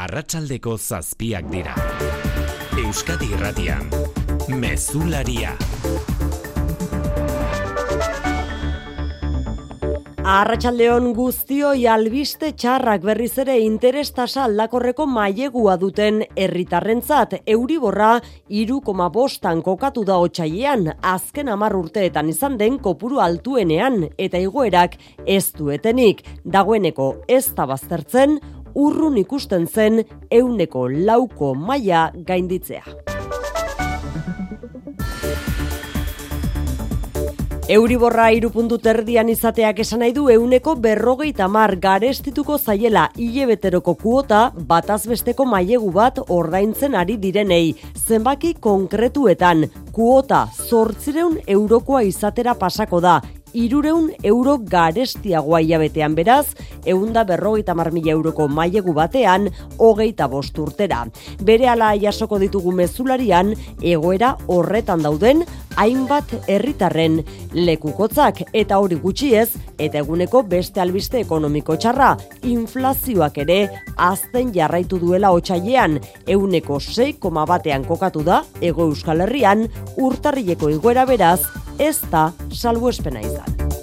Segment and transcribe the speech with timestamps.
[0.00, 1.74] arratsaldeko zazpiak dira.
[2.80, 3.90] Euskadi irratian,
[4.48, 5.52] mezularia.
[10.30, 18.12] Arratxaldeon guztioi albiste txarrak berriz ere interestasa aldakorreko mailegua duten herritarrentzat Euriborra
[18.62, 24.96] iru koma bostan kokatu da otxaiean, azken amar urteetan izan den kopuru altuenean eta igoerak
[25.26, 26.22] ez duetenik.
[26.44, 28.38] Dagoeneko ez da baztertzen,
[28.74, 32.84] urrun ikusten zen euneko lauko maila gainditzea.
[37.70, 44.40] Euriborra irupuntu terdian izateak esan nahi du euneko berrogei tamar garestituko zaiela hilebeteroko kuota
[44.72, 47.76] batazbesteko mailegu bat ordaintzen ari direnei.
[47.94, 53.20] Zenbaki konkretuetan, kuota zortzireun eurokoa izatera pasako da,
[53.54, 56.54] irureun euro garestiagoa hilabetean beraz,
[56.86, 61.04] eunda berrogeita marmila euroko mailegu batean, hogeita bost urtera.
[61.42, 65.44] Bere ala jasoko ditugu mezularian, egoera horretan dauden,
[65.80, 67.20] hainbat herritarren
[67.54, 69.48] lekukotzak eta hori gutxiez,
[69.78, 73.60] eta eguneko beste albiste ekonomiko txarra, inflazioak ere
[73.96, 81.40] azten jarraitu duela otxailean, euneko 6,1 batean kokatu da, ego euskal herrian, urtarrileko iguera beraz,
[81.80, 83.39] ez da salbu espena izan.
[83.40, 83.79] Ana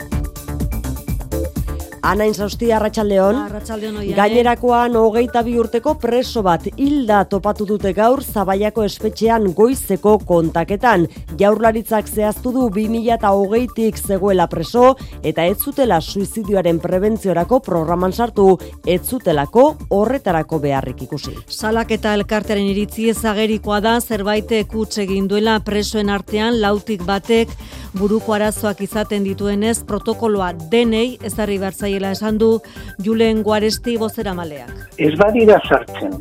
[2.04, 3.36] Insausti Arratsaldeon.
[3.36, 4.16] Arratsaldeon oia.
[4.16, 11.08] Gainerakoan hogeita bi urteko preso bat hilda topatu dute gaur Zabaiako espetxean goizeko kontaketan.
[11.40, 19.76] Jaurlaritzak zehaztu du 2020tik zegoela preso eta ez zutela suizidioaren prebentziorako programan sartu, ez zutelako
[19.90, 21.36] horretarako beharrik ikusi.
[21.48, 27.52] Salak eta elkartearen iritzi ezagerikoa da zerbait kuts egin duela presoen artean lautik batek
[27.98, 32.62] buruko arazoak izaten dituenez protokoloa denei ezarri behar zaiela esan du
[33.04, 34.70] Julen Guaresti bozera maleak.
[34.98, 36.14] Ez badira sartzen,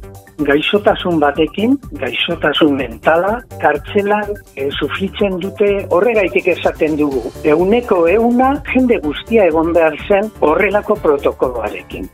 [0.48, 7.32] gaixotasun batekin, gaixotasun mentala, kartzelan e, sufritzen dute horregaitik esaten dugu.
[7.44, 12.08] Euneko euna jende guztia egon behar zen horrelako protokoloarekin.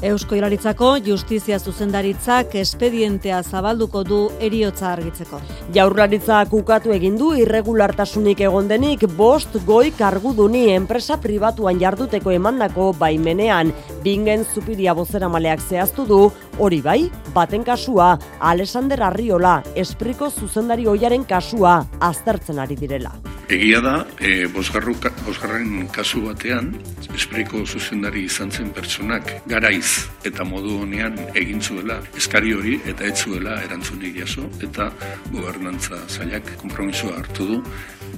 [0.00, 5.40] Eusko Iraritzako Justizia Zuzendaritzak espedientea zabalduko du eriotza argitzeko.
[5.76, 13.74] Jaurlaritzak ukatu egin du irregulartasunik egon denik bost goi karguduni enpresa pribatuan jarduteko emandako baimenean.
[14.00, 16.20] Bingen zupiria bozera maleak zehaztu du,
[16.56, 17.00] hori bai,
[17.34, 23.12] baten kasua, Alexander Arriola, espriko zuzendari oiaren kasua, aztertzen ari direla.
[23.50, 24.94] Egia da, e, bosgarru,
[25.26, 26.72] bosgarren kasu batean,
[27.12, 29.89] espriko zuzendari izan zen pertsonak garaiz
[30.24, 34.90] eta modu honean egin zuela eskari hori eta ez zuela erantzunik jaso eta
[35.32, 37.60] gobernantza zailak konpromisoa hartu du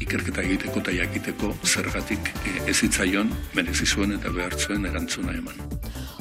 [0.01, 5.55] ikerketa egiteko eta jakiteko zergatik e, ez hitzaion merezi eta behar zuen erantzuna eman.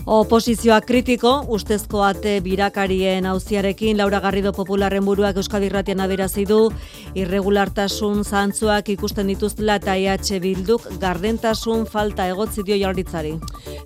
[0.06, 6.72] Oposizioa kritiko, ustezko ate birakarien auziarekin Laura Garrido Popularren buruak Euskadi Irratian aberazi du
[7.14, 13.36] irregulartasun zantzuak ikusten dituztela eta EH Bilduk gardentasun falta egotzi dio jarritzari.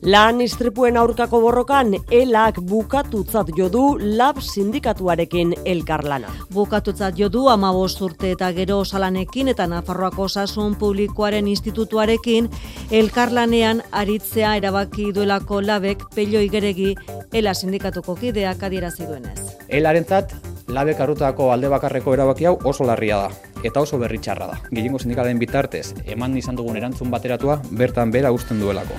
[0.08, 6.32] Lan istripuen aurkako borrokan elak bukatutzat jo du lab sindikatuarekin elkarlana.
[6.54, 12.50] Bukatutzat jo du amabost urte eta gero osalanekin eta Nafarroako osasun publikoaren institutuarekin
[12.92, 16.96] elkarlanean aritzea erabaki duelako labek pello igeregi
[17.34, 19.40] ela sindikatuko kideak adierazi duenez.
[19.68, 20.34] Elarentzat,
[20.68, 23.30] labek arrutako alde bakarreko erabaki hau oso larria da
[23.66, 24.58] eta oso berritxarra da.
[24.72, 28.98] Gehiengo sindikalen bitartez, eman izan dugun erantzun bateratua, bertan bera usten duelako.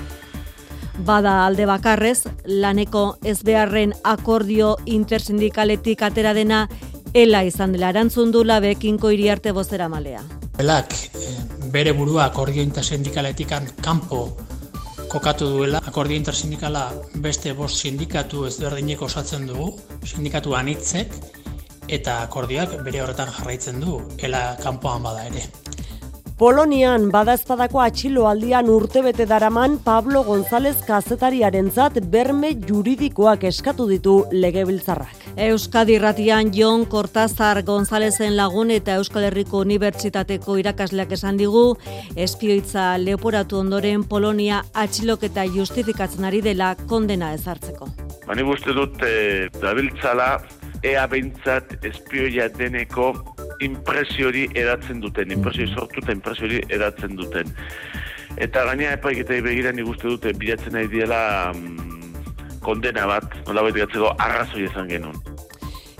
[1.05, 6.67] Bada alde bakarrez, laneko ez beharren akordio intersindikaletik atera dena
[7.13, 10.23] ela izan dela erantzun du labek inko iriarte bozera malea.
[10.57, 11.37] Elak eh,
[11.71, 13.53] bere burua akordio intersindikaletik
[13.85, 14.25] kanpo
[15.07, 15.81] kokatu duela.
[15.87, 16.83] Akordio intersindikala
[17.23, 19.71] beste bost sindikatu ezberdinek osatzen dugu,
[20.05, 21.13] sindikatu anitzek,
[21.87, 25.45] eta akordioak bere horretan jarraitzen du, ela kanpoan bada ere.
[26.37, 35.23] Polonian badaezpadako atxiloaldian urtebete daraman Pablo González kazetariarentzat berme juridikoak eskatu ditu legebiltzarrak.
[35.47, 41.63] Euskadi Irratian Jon Cortázar Gonzalezen lagun eta Euskal Herriko Unibertsitateko irakasleak esan digu
[42.27, 47.89] espioitza leoporatu ondoren Polonia atxiloketa justifikatzen ari dela kondena ezartzeko.
[48.29, 50.35] Bani uste dut e, dabiltzala
[50.85, 53.09] ea behintzat espioia deneko
[53.59, 57.53] impresiori eratzen duten, impresiori sortu eta impresiori eratzen duten.
[58.37, 63.85] Eta gaina epaiketa begira nik uste dute bilatzen nahi diela mm, kondena bat, nola baita
[63.85, 65.36] gatzeko arrazoi esan genuen.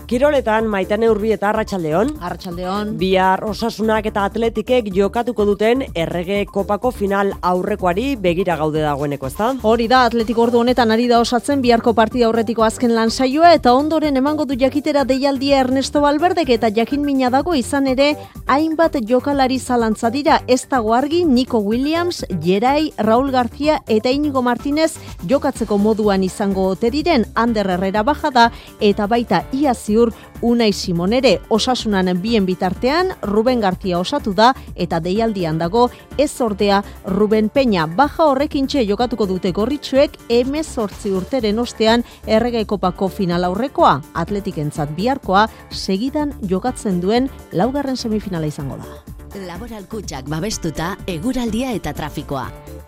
[0.08, 2.14] Kiroletan maitane urbi eta arratsaldeon.
[2.24, 2.94] Arratsaldeon.
[2.96, 9.50] Bihar osasunak eta atletikek jokatuko duten errege kopako final aurrekoari begira gaude dagoeneko, ezta?
[9.68, 13.74] Hori da, atletik ordu honetan ari da osatzen biharko partida aurretiko azken lan saioa eta
[13.76, 18.14] ondoren emango du jakitera deialdia Ernesto Balberdek eta jakin mina dago izan ere
[18.46, 24.94] hainbat jokalari zalantza dira ez dago argi Nico Williams, Jerai, Raul García eta Inigo Martinez
[25.28, 28.48] jokatzeko moduan izango ote diren Ander Herrera bajada
[28.80, 30.12] eta baita ia ziur
[30.42, 36.84] Unai Simon ere osasunan bien bitartean Ruben García osatu da eta deialdian dago ez ordea
[37.06, 44.00] Ruben Peña baja horrekin txe jokatuko dute gorritxuek emezortzi urteren ostean errege kopako final aurrekoa
[44.14, 49.17] atletikentzat biharkoa segidan jokatzen duen laugarren semifinala izango da.
[49.36, 52.46] Laboral kutsak babestuta eguraldia eta trafikoa.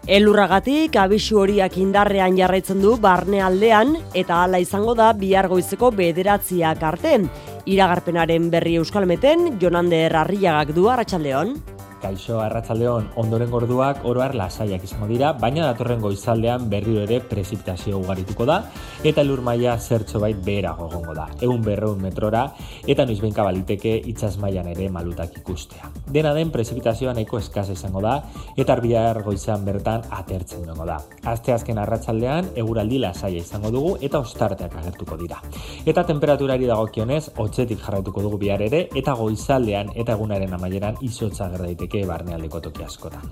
[0.09, 7.19] Elurragatik abisu horiak indarrean jarraitzen du barnealdean eta hala izango da bihar goizeko bederatziak arte.
[7.69, 11.59] Iragarpenaren berri euskalmeten, Jonander Arriagak du arratsaldeon.
[12.01, 18.47] Kaixo Arratsaldeon ondoren gorduak oroar lasaiak izango dira, baina datorren goizaldean berriro ere prezipitazio ugarituko
[18.49, 18.63] da
[19.05, 21.27] eta lur maila zertxo bait beherago egongo da.
[21.41, 22.47] Egun berreun metrora
[22.89, 25.91] eta noizbenka baliteke itsas mailan ere malutak ikustea.
[26.11, 28.17] Dena den prezipitazioa nahiko eskasa izango da
[28.57, 30.99] eta arbihar goizan bertan atertzen dugu da.
[31.29, 35.43] Aste azken arratsaldean eguraldi lasaia izango dugu eta ostarteak agertuko dira.
[35.85, 41.67] Eta temperaturari dagokionez hotzetik jarraituko dugu bihar ere eta goizaldean eta egunaren amaieran izotza ger
[41.91, 43.23] daiteke barnealdeko toki askotan.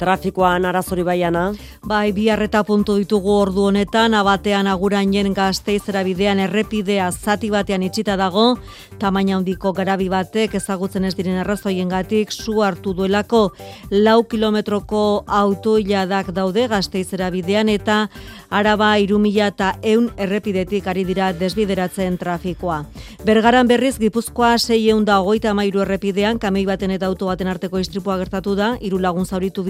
[0.00, 1.50] Trafikoan arazori baiana.
[1.84, 8.54] Bai, biharreta puntu ditugu ordu honetan, abatean agurainen gazteizera bidean errepidea zati batean itxita dago,
[8.98, 13.42] tamaina handiko garabi batek ezagutzen ez diren arrazoien gatik, su hartu duelako
[13.90, 18.06] lau kilometroko autoiladak daude gazteizera bidean, eta
[18.50, 22.84] araba irumila eta eun errepidetik ari dira desbideratzen trafikoa.
[23.24, 27.78] Bergaran berriz, Gipuzkoa sei eun da hogeita mairu errepidean, kamei baten eta auto baten arteko
[27.78, 29.62] istripua gertatu da, hiru lagun zauritu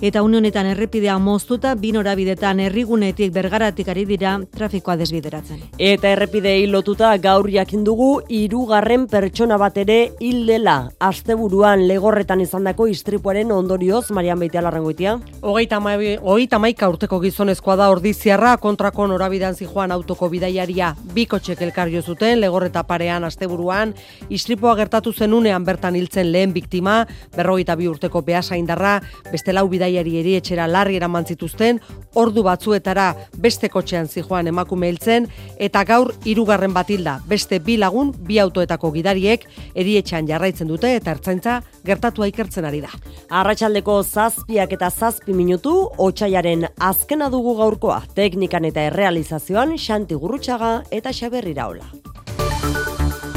[0.00, 5.60] eta une honetan errepidea moztuta bi norabidetan herrigunetik bergaratik ari dira trafikoa desbideratzen.
[5.78, 10.90] Eta errepidei lotuta gaur jakin dugu hirugarren pertsona bat ere hil dela.
[11.00, 15.18] Asteburuan legorretan izandako istripuaren ondorioz Marian Beitialarrangoitia.
[15.42, 15.78] Hogeita
[16.22, 22.82] hogeita maika urteko gizonezkoa da ordiziarra kontrako norabidean zijoan autoko bidaiaria bikotxek elkarrio zuten legorreta
[22.84, 23.94] parean asteburuan
[24.30, 27.06] istripua gertatu zenunean bertan hiltzen lehen biktima
[27.36, 29.00] berrogeita bi urteko behasaindarra
[29.38, 31.78] beste lau bidaiari erietxera larri eraman zituzten,
[32.18, 35.28] ordu batzuetara beste kotxean zijoan emakume hiltzen,
[35.62, 39.46] eta gaur hirugarren batilda, beste bi lagun, bi autoetako gidariek
[39.78, 42.90] erietxean jarraitzen dute eta ertzaintza gertatu ikertzen ari da.
[43.30, 45.76] Arratxaldeko zazpiak eta zazpi minutu,
[46.08, 51.86] otxaiaren azkena dugu gaurkoa, teknikan eta errealizazioan Xanti Gurrutxaga eta Xaberri Raola.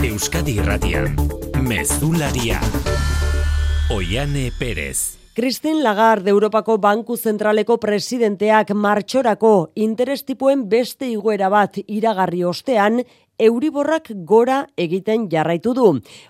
[0.01, 1.13] Euskadi Irratian,
[1.61, 2.57] Mezularia.
[3.93, 5.20] Oiane Pérez.
[5.33, 12.99] Christine Lagarde Europako Banku Zentraleko presidenteak martxorako interestipuen beste igoera bat iragarri ostean,
[13.39, 15.87] Euriborrak gora egiten jarraitu du.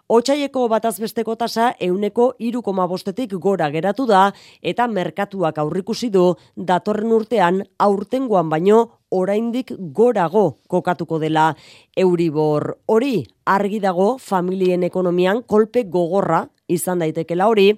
[0.07, 4.27] Otsaieko batazbesteko tasa euneko irukoma bostetik gora geratu da
[4.61, 11.51] eta merkatuak aurrikusi du datorren urtean aurtengoan baino oraindik gorago kokatuko dela
[11.95, 12.77] Euribor.
[12.87, 17.73] Hori argi dago familien ekonomian kolpe gogorra izan daitekela hori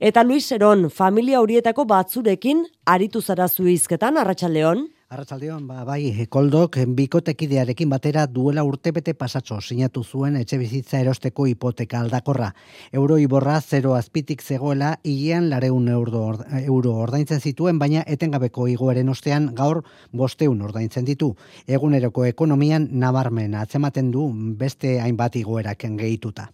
[0.00, 4.86] eta Luis Seron familia horietako batzurekin aritu zara zuizketan arratsaldeon.
[5.12, 12.00] Arratsaldeon, ba, bai, koldok bikotekidearekin batera duela urtebete pasatxo sinatu zuen etxe bizitza erosteko hipoteka
[12.00, 12.48] aldakorra.
[12.90, 16.24] Euro iborra zero azpitik zegoela hilean lareun euro,
[16.62, 21.34] euro ordaintzen zituen, baina etengabeko igoeren ostean gaur bosteun ordaintzen ditu.
[21.68, 24.30] Eguneroko ekonomian nabarmen atzematen du
[24.64, 26.48] beste hainbat igoeraken gehituta.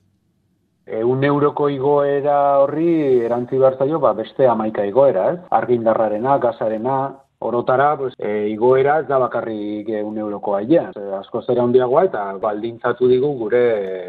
[1.06, 5.40] Un euroko igoera horri erantzi behar zaio, ba, beste amaika igoera, ez?
[5.54, 6.96] Argindarrarena, gazarena,
[7.42, 10.92] Orotara, pues, e, igoera ez da bakarrik un euroko ailean.
[10.92, 13.62] E, asko zera handiagoa eta baldintzatu digu gure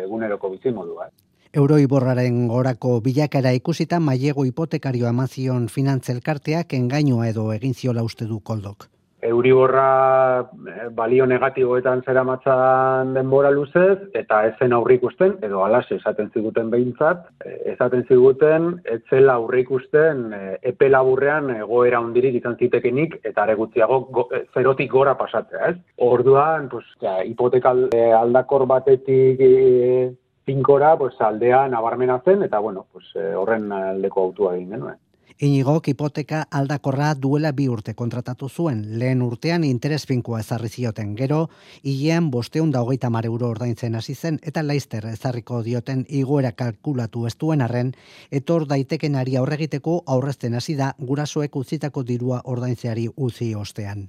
[0.04, 1.08] eguneroko bizimodua.
[1.54, 8.40] Euro iborraren gorako bilakara ikusita mailego hipotekarioa amazion finantzelkarteak engainua edo egin ziola uste du
[8.40, 8.88] koldok.
[9.22, 10.50] Euriborra
[10.98, 17.28] balio negatiboetan zera matzan denbora luzez, eta ez zen aurrikusten, edo alase esaten ziguten behintzat,
[17.74, 20.24] esaten ziguten, etzela aurrikusten
[20.72, 24.25] epe laburrean egoera hundirik izan zitekenik, eta aregutziago go,
[24.56, 25.78] zerotik gora pasatzea, ez?
[26.01, 27.88] Orduan, pues, ja, hipotekal
[28.18, 30.10] aldakor batetik e,
[30.50, 35.00] pinkora, pues, aldea nabarmena zen, eta bueno, pues, horren aldeko autua egin genuen.
[35.42, 41.40] Inigo hipoteka aldakorra duela bi urte kontratatu zuen, lehen urtean interes finkoa ezarri zioten gero,
[41.82, 47.26] hilean bosteun da hogeita mar euro ordaintzen hasi zen, eta laizter ezarriko dioten igoera kalkulatu
[47.26, 47.90] ez duen arren,
[48.30, 54.04] etor daiteken ari aurregiteko aurrezten hasi da gurasoek utzitako dirua ordaintzeari uzi ostean.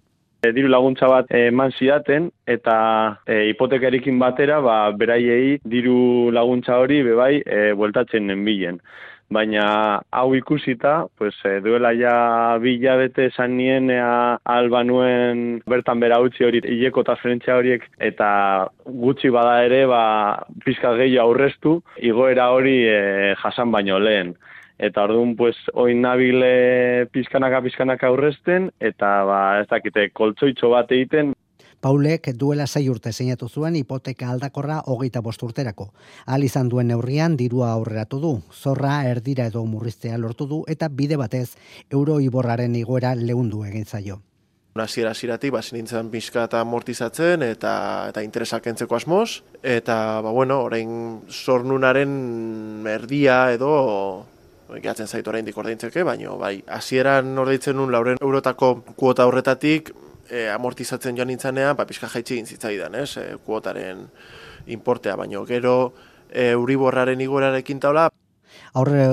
[0.45, 2.77] E, diru laguntza bat eman zidaten eta
[3.25, 8.83] e, hipotekarikin batera ba, beraiei diru laguntza hori bebai e, bueltatzen nenbilen.
[9.33, 16.03] Baina hau ikusita, pues, e, duela ja bila bete esan nien ea alba nuen bertan
[16.03, 18.29] bera utzi hori hileko transferentzia horiek eta
[18.85, 20.03] gutxi bada ere ba,
[20.67, 21.79] pizka gehiago aurreztu
[22.11, 24.35] igoera hori e, jasan baino lehen.
[24.83, 31.33] Eta orduan pues oin nabile pizkanaka pizkanaka aurrezten eta ba ez dakite koltzoitxo bat egiten
[31.83, 35.89] Paulek duela sei urte zeinatu zuen hipoteka aldakorra hogeita bost urterako.
[36.31, 41.19] Al izan duen neurrian dirua aurreratu du, zorra erdira edo murriztea lortu du eta bide
[41.19, 41.57] batez
[41.91, 44.21] euro iborraren igoera lehundu egin zaio.
[44.79, 47.73] Hasiera hasieratik ba nintzen pixka eta amortizatzen eta
[48.13, 53.73] eta interesak entzeko asmoz eta ba bueno, orain sornunaren erdia edo
[54.81, 59.91] gehatzen zaitu oraindik ordaintzeke, baino bai, hasieran ordaitzen nun lauren eurotako kuota horretatik
[60.33, 64.07] e, amortizatzen joan nintzanean, ba, pixka jaitsi egin zitzaidan, ez, e, kuotaren
[64.67, 65.77] importea, baino gero
[66.31, 68.09] e, euriborraren igorarekin taula,
[68.77, 69.05] Aurre,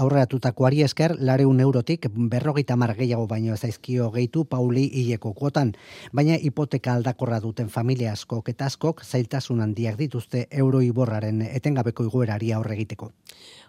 [0.00, 5.74] aurreatutakoari esker, lareun eurotik berrogeita gehiago baino ezaizkio gehitu Pauli hileko kuotan,
[6.12, 12.52] baina hipoteka aldakorra duten familia askok eta askok zailtasun handiak dituzte euro iborraren etengabeko iguerari
[12.52, 13.12] aurre egiteko.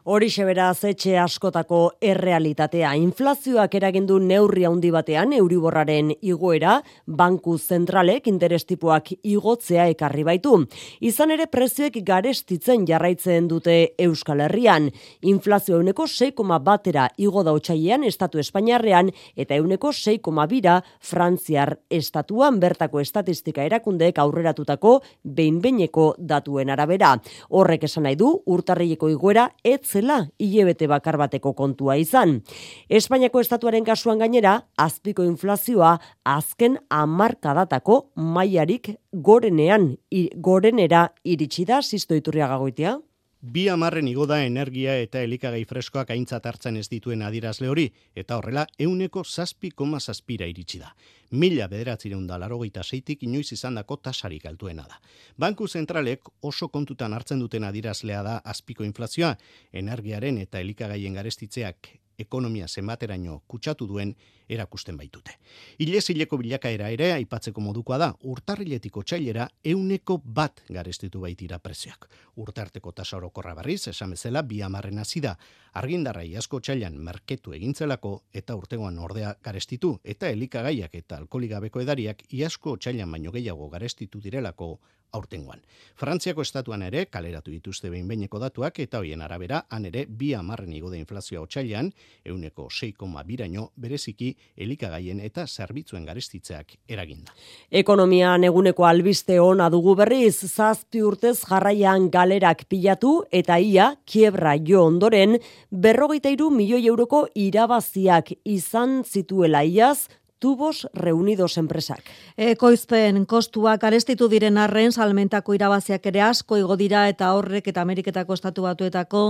[0.08, 2.94] Hori sebera zetxe askotako errealitatea.
[2.96, 6.78] Inflazioak eragindu neurri handi batean, euriborraren igoera,
[7.20, 10.62] banku zentralek interestipoak igotzea ekarri baitu.
[11.04, 14.88] Izan ere prezioek garestitzen jarraitzen dute Euskal Herrian.
[15.28, 22.62] Inflazio euneko 6,1 batera igo da otxailean Estatu Espainiarrean eta euneko 6,2 bira Frantziar Estatuan
[22.64, 27.18] bertako estatistika erakundeek aurreratutako behin-beineko datuen arabera.
[27.52, 32.42] Horrek esan nahi du, urtarrileko igoera etz zela hilebete bakar bateko kontua izan.
[32.90, 35.98] Espainiako estatuaren kasuan gainera, azpiko inflazioa
[36.38, 38.02] azken amarkadatako
[38.38, 39.96] mailarik gorenean,
[40.36, 42.98] gorenera iritsi da, zizto iturria gagoitia?
[43.40, 48.40] Bi amarren igo da energia eta elikagai freskoak aintzat hartzen ez dituen adirazle hori, eta
[48.40, 50.90] horrela euneko zazpi koma zazpira iritsi da.
[51.32, 54.98] Mila bederatzireun da larogeita zeitik inoiz izan dako tasarik altuena da.
[55.38, 59.36] Banku zentralek oso kontutan hartzen duten adirazlea da azpiko inflazioa,
[59.72, 64.14] energiaren eta elikagaien garestitzeak ekonomia zenbateraino kutsatu duen
[64.50, 65.36] erakusten baitute.
[65.84, 72.08] Ilez hileko bilakaera ere aipatzeko modukoa da, urtarriletiko txailera euneko bat garestitu baitira prezioak.
[72.38, 75.36] Urtarteko tasa orokorra barriz, esan bezala, bi amarren da,
[75.74, 82.78] argindarra asko txailan merketu egintzelako eta urtegoan ordea garestitu, eta elikagaiak eta alkoligabeko edariak iasko
[82.78, 84.80] txailan baino gehiago garestitu direlako
[85.12, 85.62] aurtengoan.
[85.98, 90.74] Frantziako estatuan ere kaleratu dituzte behin behineko datuak eta hoien arabera han ere bi amarren
[90.74, 91.92] igode inflazioa otxailan,
[92.26, 97.34] euneko 6,2 biraino bereziki elikagaien eta zerbitzuen garestitzeak eraginda.
[97.72, 104.86] Ekonomian eguneko albiste ona dugu berriz, zazpi urtez jarraian galerak pilatu eta ia kiebra jo
[104.86, 105.38] ondoren
[105.72, 110.08] berrogeita iru milioi euroko irabaziak izan zituela iaz
[110.40, 112.04] tubos reunidos enpresak.
[112.38, 118.38] Ekoizpen kostuak arestitu diren arren salmentako irabaziak ere asko igo dira eta horrek eta Ameriketako
[118.38, 119.24] estatu batuetako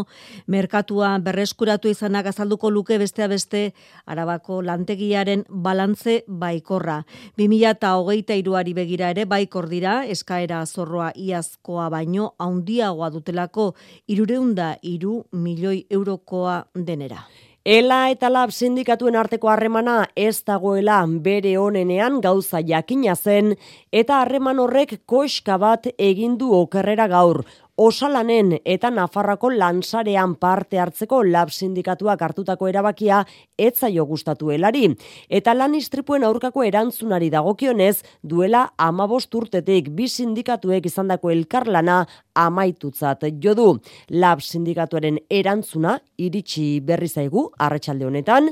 [0.48, 3.74] merkatua berreskuratu izanak azalduko luke bestea beste
[4.06, 7.04] arabako lantegiaren balantze baikorra.
[7.38, 13.74] 2000 eta hogeita iruari begira ere baikor dira eskaera zorroa iazkoa baino haundiagoa dutelako
[14.08, 17.24] irureunda iru milioi eurokoa denera.
[17.68, 23.58] Ela eta lab sindikatuen arteko harremana ez dagoela bere honenean gauza jakina zen
[23.92, 27.42] eta harreman horrek koska bat egin du okerrera gaur
[27.78, 33.22] osalanen eta Nafarrako lansarean parte hartzeko lab sindikatuak hartutako erabakia
[33.58, 34.90] etzaio gustatu helari.
[35.30, 42.00] Eta lan istripuen aurkako erantzunari dagokionez, duela amabost urtetik bi sindikatuek izandako elkarlana
[42.36, 43.78] amaitutzat jodu.
[44.10, 48.50] Lab sindikatuaren erantzuna iritsi berri zaigu, arretsalde honetan,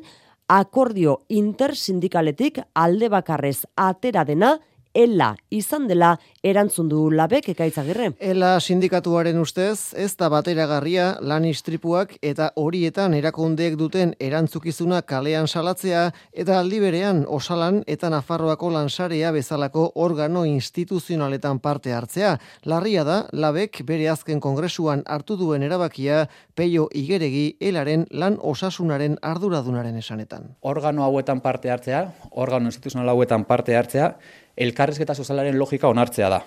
[0.47, 4.55] akordio intersindikaletik alde bakarrez atera dena
[4.95, 8.13] ela izan dela erantzun du labek ekaitzagirre.
[8.23, 16.07] Ela sindikatuaren ustez, ez da bateragarria lan istripuak eta horietan erakundeek duten erantzukizuna kalean salatzea
[16.31, 22.37] eta aldi berean osalan eta Nafarroako lansarea bezalako organo instituzionaletan parte hartzea.
[22.63, 26.25] Larria da, labek bere azken kongresuan hartu duen erabakia
[26.55, 30.55] peio igeregi elaren lan osasunaren arduradunaren esanetan.
[30.61, 34.13] Organo hauetan parte hartzea, organo instituzional hauetan parte hartzea,
[34.57, 36.41] elkarrezketa sozialaren logika onartzea da.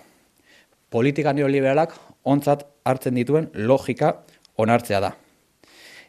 [0.91, 4.15] Politika neoliberalak ontzat hartzen dituen logika
[4.59, 5.13] onartzea da.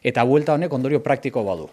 [0.02, 1.68] Eta buelta honek ondorio praktiko badu.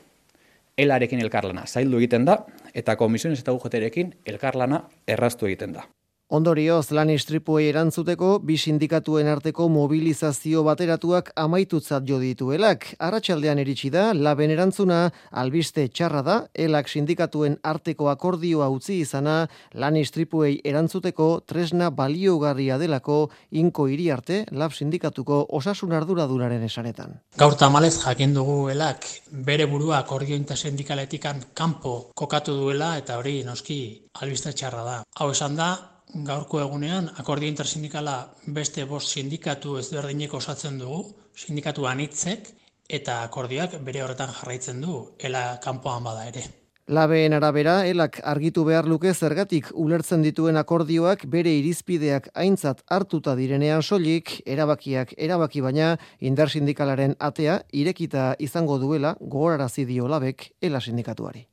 [0.78, 2.42] Elarekin elkarlana zaildu egiten da,
[2.74, 5.88] eta komisiones eta UGT-rekin elkarlana erraztu egiten da.
[6.28, 12.84] Ondorioz, lan istripuei erantzuteko, bi sindikatuen arteko mobilizazio bateratuak amaitutzat jo dituelak.
[13.00, 14.98] Arratxaldean eritsi da, laben erantzuna,
[15.32, 19.38] albiste txarra da, elak sindikatuen arteko akordioa utzi izana,
[19.72, 23.22] lan istripuei erantzuteko tresna baliogarria delako
[23.64, 27.22] inko hiri arte, lab sindikatuko osasun arduradunaren esanetan.
[27.40, 33.86] Gaur tamalez jakin dugu elak bere burua akordiointa sindikaletikan kanpo kokatu duela eta hori noski
[34.20, 35.04] albiste txarra da.
[35.22, 35.76] Hau esan da,
[36.14, 38.18] gaurko egunean akordio intersindikala
[38.60, 41.04] beste bost sindikatu ezberdineko osatzen dugu,
[41.36, 42.48] sindikatu anitzek
[42.90, 46.46] eta akordioak bere horretan jarraitzen du, ela kanpoan bada ere.
[46.88, 53.84] Labeen arabera, elak argitu behar luke zergatik ulertzen dituen akordioak bere irizpideak aintzat hartuta direnean
[53.84, 61.44] soilik, erabakiak erabaki baina indar sindikalaren atea irekita izango duela gogorarazi dio labek ela sindikatuari.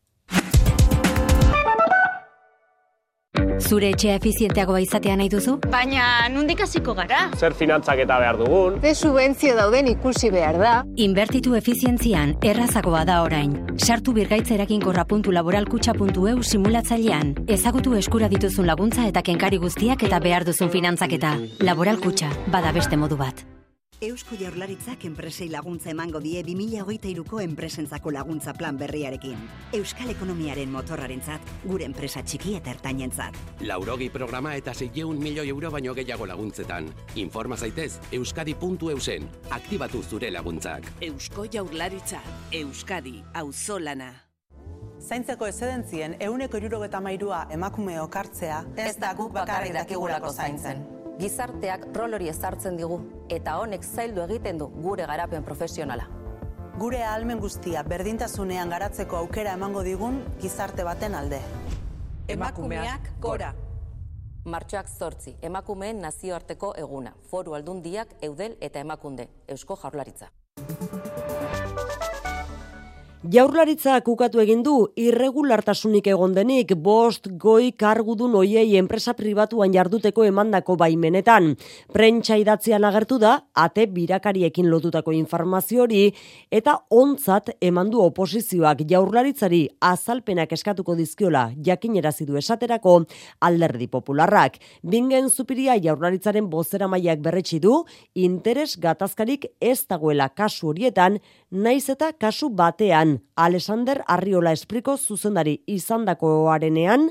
[3.61, 5.55] Zure etxea efizienteagoa izatea nahi duzu?
[5.73, 7.21] Baina nundik hasiko gara?
[7.39, 8.73] Zer finantzak eta behar dugun?
[8.83, 10.75] Ze subentzio dauden ikusi behar da?
[10.97, 13.57] Inbertitu efizientzian errazagoa da orain.
[13.79, 17.35] Sartu birgaitzerakin.laboralkutxa.eu simulatzailean.
[17.49, 21.39] Ezagutu eskura dituzun laguntza eta kenkari guztiak eta behar duzun finantzaketa.
[21.65, 23.45] Laboralkutxa, bada beste modu bat.
[24.01, 29.37] Eusko Jaurlaritzak enpresei laguntza emango die 2023ko enpresentzako laguntza plan berriarekin.
[29.73, 33.39] Euskal ekonomiaren motorrarentzat, gure enpresa txiki eta ertainentzat.
[33.63, 36.91] Laurogi programa eta 600 milioi euro baino gehiago laguntzetan.
[37.15, 39.31] Informa zaitez euskadi.eusen.
[39.51, 40.91] Aktibatu zure laguntzak.
[41.01, 42.21] Eusko Jaurlaritza,
[42.53, 44.11] Euskadi, auzolana.
[45.05, 52.17] Zaintzeko ezedentzien euneko irurogeta mairua emakume okartzea, ez da guk bakarri dakigulako zaintzen gizarteak rol
[52.17, 52.99] hori ezartzen digu
[53.33, 56.07] eta honek zaildu egiten du gure garapen profesionala.
[56.79, 61.39] Gure ahalmen guztia berdintasunean garatzeko aukera emango digun gizarte baten alde.
[62.29, 63.53] Emakumeak gora.
[64.45, 70.29] Martxoak zortzi, emakumeen nazioarteko eguna, foru aldundiak, eudel eta emakunde, eusko jaurlaritza.
[73.25, 80.75] Jaurlaritza kukatu egin du irregulartasunik egon denik bost goi kargudun oiei enpresa pribatuan jarduteko emandako
[80.77, 81.55] baimenetan.
[81.89, 86.03] Prentsa idatzian agertu da, ate birakariekin lotutako informazio hori
[86.53, 92.99] eta ontzat emandu oposizioak jaurlaritzari azalpenak eskatuko dizkiola jakinerazi du esaterako
[93.41, 94.61] alderdi popularrak.
[94.83, 101.17] Bingen zupiria jaurlaritzaren bozera maiak berretsi du, interes gatazkarik ez dagoela kasu horietan,
[101.55, 107.07] naiz eta kasu batean Alexander Arriola espriko zuzendari izandakoarenean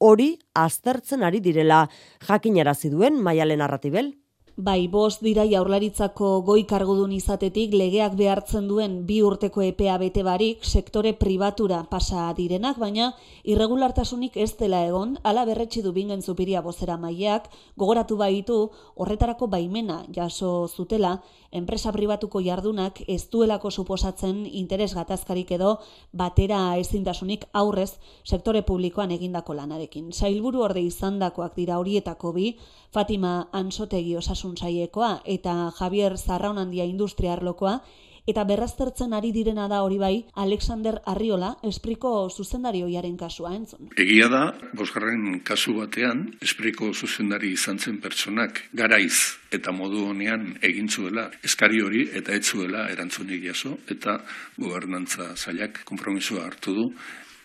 [0.00, 1.82] hori aztertzen ari direla
[2.26, 4.14] jakinarazi duen Maialen Arratibel.
[4.56, 10.60] Bai, bost dira jaurlaritzako goi kargudun izatetik legeak behartzen duen bi urteko EPA bete barik
[10.68, 13.14] sektore pribatura pasa direnak, baina
[13.48, 18.58] irregulartasunik ez dela egon, ala berretsi du bingen zupiria bozera maileak, gogoratu baitu
[18.94, 25.78] horretarako baimena jaso zutela, enpresa pribatuko jardunak ez duelako suposatzen interes gatazkarik edo
[26.12, 30.12] batera ezintasunik aurrez sektore publikoan egindako lanarekin.
[30.12, 32.56] Sailburu orde izandakoak dira horietako bi,
[32.92, 37.80] Fatima Ansotegi osasun saiekoa eta Javier Zarraunandia industriarlokoa
[38.26, 43.90] eta berraztertzen ari direna da hori bai Alexander Arriola espriko zuzendari hoiaren kasua entzun.
[43.98, 44.42] Egia da,
[44.78, 51.82] bosgarren kasu batean, espriko zuzendari izan zen pertsonak garaiz eta modu honean egin zuela eskari
[51.82, 54.20] hori eta ez zuela erantzunik jaso eta
[54.56, 56.86] gobernantza zailak konpromisoa hartu du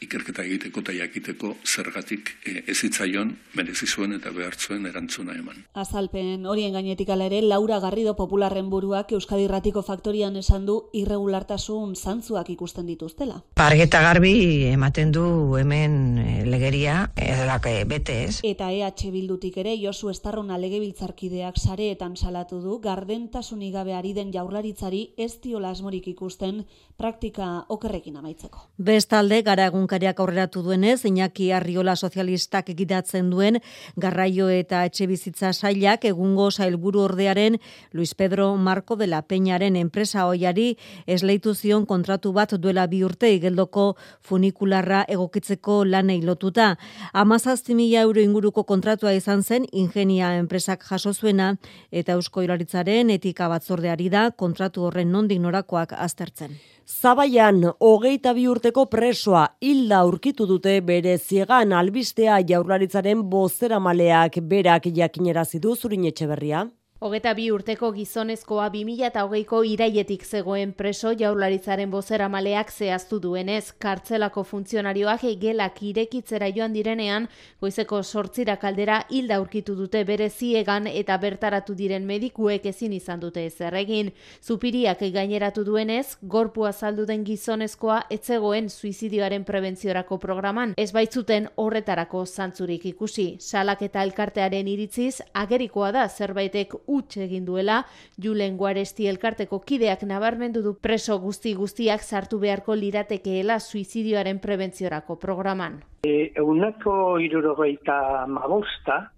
[0.02, 5.64] ikerketa egiteko eta jakiteko zergatik e, ezitzaion merezi zuen eta behartzuen erantzuna eman.
[5.74, 11.96] Azalpen horien gainetik ala ere Laura Garrido popularren buruak Euskadi Ratiko Faktorian esan du irregulartasun
[11.96, 13.42] zantzuak ikusten dituztela.
[13.58, 14.34] Pargeta garbi
[14.72, 15.26] ematen du
[15.58, 18.36] hemen e, legeria edelak e, bete ez.
[18.48, 25.14] Eta EH Bildutik ere Josu Estarrona legebiltzarkideak sareetan salatu du gardentasunik gabe ari den jaurlaritzari
[25.18, 26.66] ez diola asmorik ikusten
[26.98, 28.64] praktika okerrekin amaitzeko.
[28.82, 33.60] Bestalde gara egun egunkariak aurreratu duenez, Iñaki Arriola sozialistak egidatzen duen
[33.96, 37.60] garraio eta etxe bizitza sailak egungo sailburu ordearen
[37.94, 43.32] Luis Pedro Marco de la Peñaren enpresa hoiari esleitu zion kontratu bat duela bi urte
[43.32, 46.78] igeldoko funikularra egokitzeko lanei lotuta.
[47.14, 51.56] Amazazti mila euro inguruko kontratua izan zen ingenia enpresak jaso zuena
[51.92, 56.58] eta Eusko Ilaritzaren etika batzordeari da kontratu horren nondik norakoak aztertzen.
[56.88, 64.88] Zabaian, hogeita bi urteko presoa hilda aurkitu dute bere ziegan albistea jaurlaritzaren bozera maleak berak
[64.96, 66.64] jakinerazidu zurin etxe berria.
[67.00, 75.28] Hogeta bi urteko gizonezkoa 2008ko iraietik zegoen preso jaularitzaren bozera maleak zehaztu duenez, kartzelako funtzionarioak
[75.38, 77.28] gelak irekitzera joan direnean,
[77.62, 83.46] goizeko sortzira kaldera hilda aurkitu dute bere ziegan eta bertaratu diren medikuek ezin izan dute
[83.46, 84.10] ezerregin.
[84.42, 92.90] Zupiriak gaineratu duenez, gorpu azaldu den gizonezkoa etzegoen suizidioaren prebentziorako programan, ez baitzuten horretarako zantzurik
[92.90, 93.36] ikusi.
[93.40, 97.84] Salak eta elkartearen iritziz, agerikoa da zerbaitek huts egin duela,
[98.24, 105.82] Julen Guaresti elkarteko kideak nabarmendu du preso guzti guztiak sartu beharko liratekeela suizidioaren prebentziorako programan.
[106.08, 108.26] E, euneko irurogeita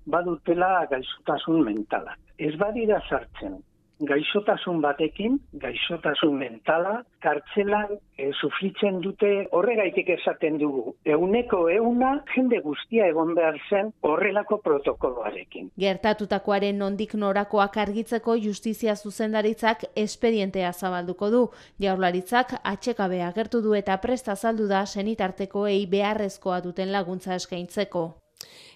[0.05, 2.15] badutela gaizutasun mentala.
[2.38, 3.60] Ez badira sartzen,
[4.07, 10.95] gaixotasun batekin, gaixotasun mentala, kartzelan e, sufritzen dute horregaitik esaten dugu.
[11.05, 15.71] Euneko euna jende guztia egon behar zen horrelako protokoloarekin.
[15.79, 21.43] Gertatutakoaren nondik norakoak argitzeko justizia zuzendaritzak espedientea zabalduko du.
[21.79, 28.09] Jaurlaritzak atxekabe agertu du eta presta azaldu da senitartekoei beharrezkoa duten laguntza eskaintzeko.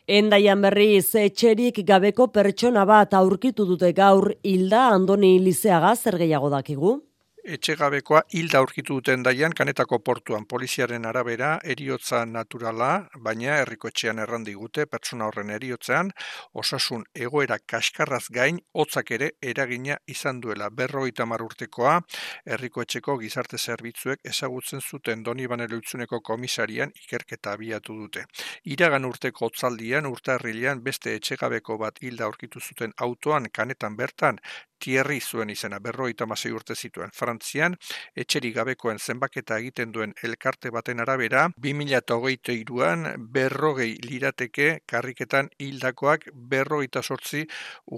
[0.04, 6.98] Endaian berriz, etxerik gabeko pertsona bat aurkitu dute gaur Hilda Andoni Lizeaga zer gehiago dakigu?
[7.44, 10.46] Etxegabekoa hilda aurkitu duten daian kanetako portuan.
[10.46, 16.12] Poliziaren arabera eriotza naturala, baina herriko etxean errandigute pertsona horren eriotzean,
[16.54, 20.70] osasun egoera kaskarraz gain, hotzak ere eragina izan duela.
[20.70, 22.00] Berroita urtekoa,
[22.46, 28.26] herriko etxeko gizarte zerbitzuek ezagutzen zuten doni banelutzuneko komisarian ikerketa abiatu dute.
[28.64, 34.40] Iragan urteko hotzaldian, urtarrilean beste etxegabeko bat hilda aurkitu zuten autoan kanetan bertan,
[34.84, 37.78] Thierry zuen izena berroita masei urte zituen Frantzian,
[38.20, 43.06] etxeri gabekoen zenbaketa egiten duen elkarte baten arabera, 2008an
[43.38, 47.46] berrogei lirateke karriketan hildakoak berroita sortzi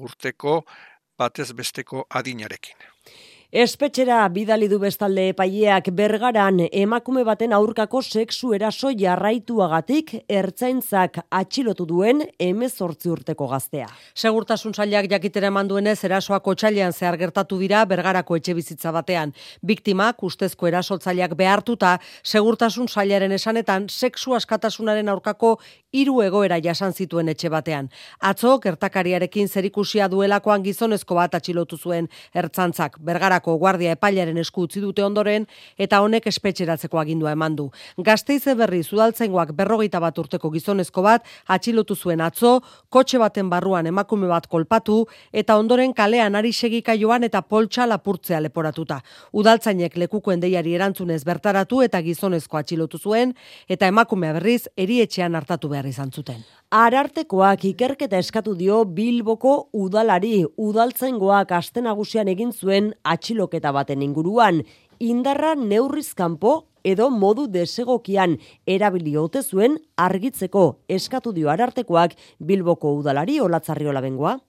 [0.02, 0.60] urteko
[1.18, 2.92] batez besteko adinarekin.
[3.56, 12.20] Espetxera bidali du bestalde epaileak bergaran emakume baten aurkako sexu eraso jarraituagatik ertzaintzak atxilotu duen
[12.48, 13.88] emezortzi urteko gaztea.
[14.12, 19.32] Segurtasun zailak jakitera eman duenez erasoak otxailean zehar gertatu dira bergarako etxe bizitza batean.
[19.64, 21.94] Biktimak ustezko erasotzaileak behartuta
[22.26, 25.54] segurtasun zailaren esanetan sexu askatasunaren aurkako
[25.94, 27.88] hiru egoera jasan zituen etxe batean.
[28.20, 35.04] Atzo gertakariarekin zerikusia duelakoan gizonezko bat atxilotu zuen ertzantzak bergarako guardia epailaren esku utzi dute
[35.06, 35.46] ondoren
[35.78, 37.70] eta honek espetxeratzeko agindua eman du.
[37.98, 44.28] Gazteize berri zudaltzengoak berrogeita bat urteko gizonezko bat atxilotu zuen atzo, kotxe baten barruan emakume
[44.28, 49.02] bat kolpatu eta ondoren kalean ari segika joan eta poltsa lapurtzea leporatuta.
[49.32, 53.36] Udaltzainek lekukoen deiari erantzunez bertaratu eta gizonezko atxilotu zuen
[53.70, 56.42] eta emakumea berriz erietxean hartatu behar izan zuten.
[56.76, 62.90] Arartekoak ikerketa eskatu dio Bilboko udalari udaltzaingoak aste nagusian egin zuen
[63.36, 64.64] atxiloketa baten inguruan
[65.00, 73.40] indarra neurriz kanpo edo modu desegokian erabili ote zuen argitzeko eskatu dio Arartekoak Bilboko udalari
[73.42, 74.40] Olatzarriola bengoa.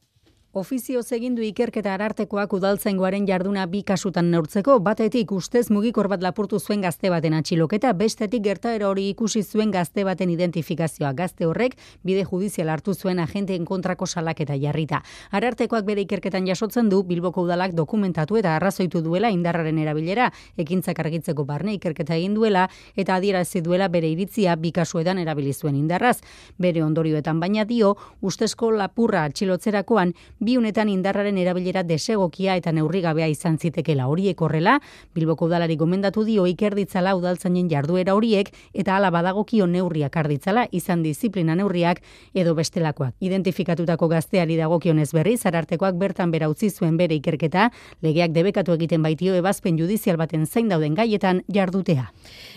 [0.56, 6.80] Ofizio egindu ikerketa arartekoak udaltzaingoaren jarduna bi kasutan neurtzeko, batetik ustez mugikor bat lapurtu zuen
[6.80, 11.10] gazte baten atxiloketa, bestetik gertaera hori ikusi zuen gazte baten identifikazioa.
[11.12, 15.02] Gazte horrek bide judizial hartu zuen agenteen kontrako salaketa jarrita.
[15.30, 21.44] Arartekoak bere ikerketan jasotzen du Bilboko udalak dokumentatu eta arrazoitu duela indarraren erabilera, ekintzak argitzeko
[21.44, 22.64] barne ikerketa egin duela
[22.96, 26.16] eta adierazi duela bere iritzia bi kasuetan erabili zuen indarraz.
[26.56, 27.92] Bere ondorioetan baina dio,
[28.22, 30.16] ustezko lapurra atxilotzerakoan
[30.46, 34.76] biunetan indarraren erabilera desegokia eta neurrigabea izan zitekela horiek horrela,
[35.14, 41.56] Bilboko udalari gomendatu dio ikerditzala udaltzainen jarduera horiek eta hala badagokio neurriak arditzala izan disiplina
[41.58, 42.02] neurriak
[42.34, 43.16] edo bestelakoak.
[43.20, 47.70] Identifikatutako gazteari dagokionez berri zarartekoak bertan bera utzi zuen bere ikerketa,
[48.02, 52.10] legeak debekatu egiten baitio ebazpen judizial baten zain dauden gaietan jardutea.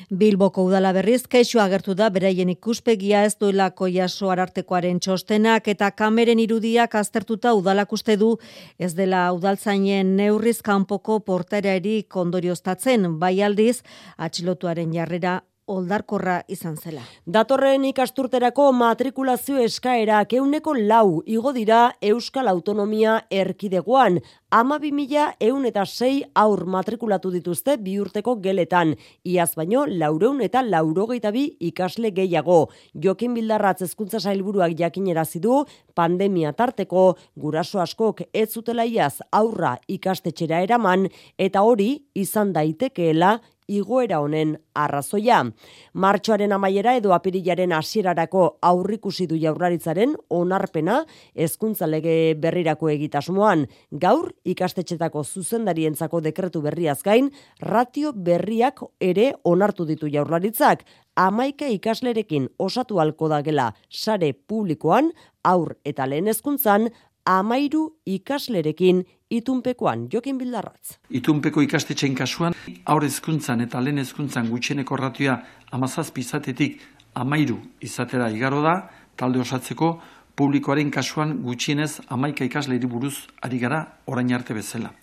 [0.09, 6.39] Bilboko udala berriz keixo agertu da beraien ikuspegia ez duelako jaso arartekoaren txostenak eta kameren
[6.41, 8.31] irudiak aztertuta udala udalak uste du
[8.81, 13.83] ez dela udaltzainen neurriz kanpoko porterarik ondorioztatzen, bai aldiz
[14.17, 15.35] atxilotuaren jarrera
[15.69, 17.03] oldarkorra izan zela.
[17.25, 24.19] Datorren ikasturterako matrikulazio eskaerak euneko lau igo dira Euskal Autonomia erkidegoan.
[24.49, 28.95] Ama mila eun eta sei aur matrikulatu dituzte bi urteko geletan.
[29.23, 32.69] Iaz baino, laureun eta laurogeita bi ikasle gehiago.
[32.95, 40.63] Jokin bildarratz ezkuntza sailburuak jakinerazi du pandemia tarteko guraso askok ez zutela iaz aurra ikastetxera
[40.65, 45.43] eraman eta hori izan daitekeela igoera honen arrazoia.
[45.93, 51.03] Martxoaren amaiera edo apirilaren hasierarako aurrikusi du jaurlaritzaren onarpena
[51.35, 53.67] hezkuntza lege berrirako egitasmoan.
[53.91, 57.29] Gaur ikastetxetako zuzendarientzako dekretu berriaz gain,
[57.61, 60.83] ratio berriak ere onartu ditu jaurlaritzak.
[61.19, 65.11] Amaika ikaslerekin osatu halko da gela sare publikoan,
[65.43, 66.89] aur eta lehen hezkuntzan
[67.29, 70.97] amairu ikaslerekin itunpekoan jokin bildarratz.
[71.09, 75.39] Itunpeko ikastetxein kasuan, aur hezkuntzan eta lehen hezkuntzan gutxeneko ratioa
[75.71, 76.79] amazazpi izatetik
[77.13, 78.75] amairu izatera igaro da,
[79.15, 79.99] talde osatzeko
[80.39, 84.93] publikoaren kasuan gutxienez amaika ikasleri buruz ari gara orain arte bezala.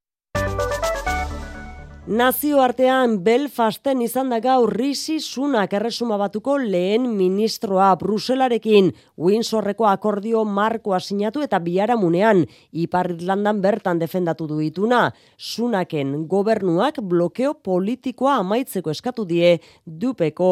[2.07, 10.45] Nazio artean Belfasten izan da gaur Rishi Sunak erresuma batuko lehen ministroa Bruselarekin Windsorreko akordio
[10.47, 15.01] markoa sinatu eta biaramunean Ipar Irlandan bertan defendatu du ituna.
[15.37, 20.51] Sunaken gobernuak blokeo politikoa amaitzeko eskatu die dupeko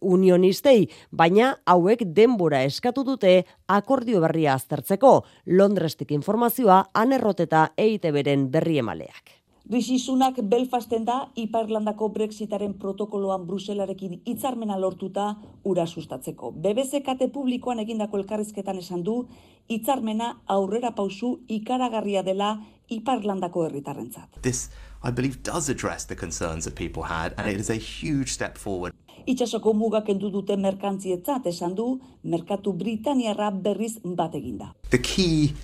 [0.00, 5.24] unionistei, baina hauek denbora eskatu dute akordio berria aztertzeko.
[5.46, 9.45] Londrestik informazioa anerroteta eite beren berri emaleak.
[9.70, 16.52] Rishi Sunak Belfasten da Iparlandako Brexitaren protokoloan Bruselarekin hitzarmena lortuta ura sustatzeko.
[16.52, 19.16] BBC kate publikoan egindako elkarrizketan esan du
[19.68, 22.52] hitzarmena aurrera pausu ikaragarria dela
[22.88, 24.38] Iparlandako herritarrentzat.
[24.42, 24.70] This
[25.02, 28.58] I believe does address the concerns that people had and it is a huge step
[28.58, 28.94] forward.
[29.26, 34.70] Itxasoko mugak endu dute merkantzietzat esan du merkatu Britaniarra berriz bat eginda.
[34.90, 35.54] The key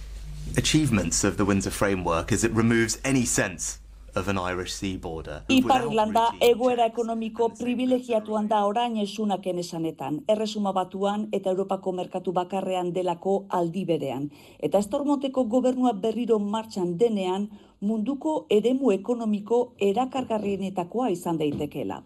[0.57, 3.79] achievements of the Windsor framework is it removes any sense
[4.15, 5.43] of an Irish sea border.
[5.49, 12.93] Ipar Irlanda egoera ekonomiko privilegiatuan da orain esunaken esanetan, erresuma batuan eta Europako merkatu bakarrean
[12.93, 14.31] delako aldi berean.
[14.59, 17.49] Eta estormonteko gobernua berriro martxan denean,
[17.83, 21.99] munduko eremu ekonomiko erakargarrienetakoa izan daitekeela.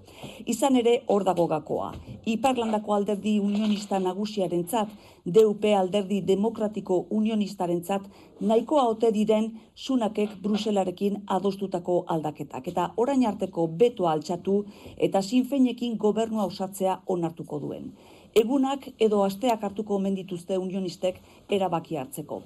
[0.52, 1.90] Izan ere hor dago gakoa.
[2.34, 4.88] Iparlandako alderdi unionista nagusiaren tzat,
[5.26, 8.08] DUP alderdi demokratiko unionistaren tzat,
[8.40, 12.68] nahikoa ote diren sunakek Bruselarekin adostutako aldaketak.
[12.72, 14.62] Eta orain arteko beto altxatu
[14.96, 17.90] eta sinfeinekin gobernua osatzea onartuko duen
[18.36, 21.20] egunak edo asteak hartuko omen dituzte unionistek
[21.56, 22.42] erabaki hartzeko.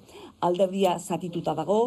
[0.49, 1.79] Alderdia zatituta dago,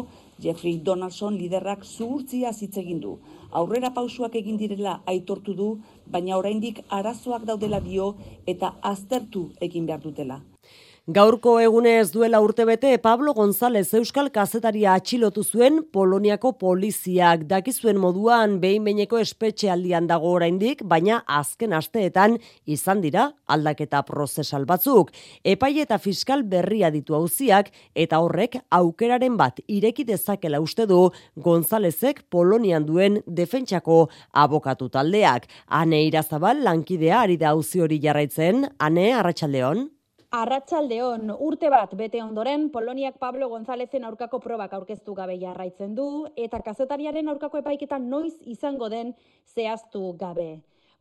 [0.44, 3.16] Jeffrey Donaldson liderrak zuhurtzia hitz egin du.
[3.50, 5.70] Aurrera pausuak egin direla aitortu du,
[6.06, 8.14] baina oraindik arazoak daudela dio
[8.46, 10.42] eta aztertu egin behar dutela.
[11.06, 18.86] Gaurko egunez duela urtebete Pablo González Euskal kazetaria atxilotu zuen Poloniako poliziak dakizuen moduan behin
[18.86, 25.10] beineko espetxe aldian dago oraindik, baina azken asteetan izan dira aldaketa prozesal batzuk.
[25.44, 32.30] Epai eta fiskal berria ditu hauziak eta horrek aukeraren bat ireki dezakela uste du Gonzálezek
[32.30, 35.50] Polonian duen defentsako abokatu taldeak.
[35.68, 39.90] Ane Irazabal lankidea ari da hauzi hori jarraitzen, Ane Arratsaldeon.
[40.34, 46.06] Arratsaldeon urte bat bete ondoren Poloniak Pablo Gonzalezen aurkako probak aurkeztu gabe jarraitzen du
[46.44, 49.12] eta kazetariaren aurkako epaiketa noiz izango den
[49.54, 50.48] zehaztu gabe.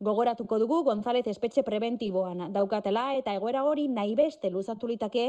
[0.05, 5.25] Gogoratuko dugu Gonzalez espetxe preventiboan daukatela eta egoera hori nahi beste luzatu litake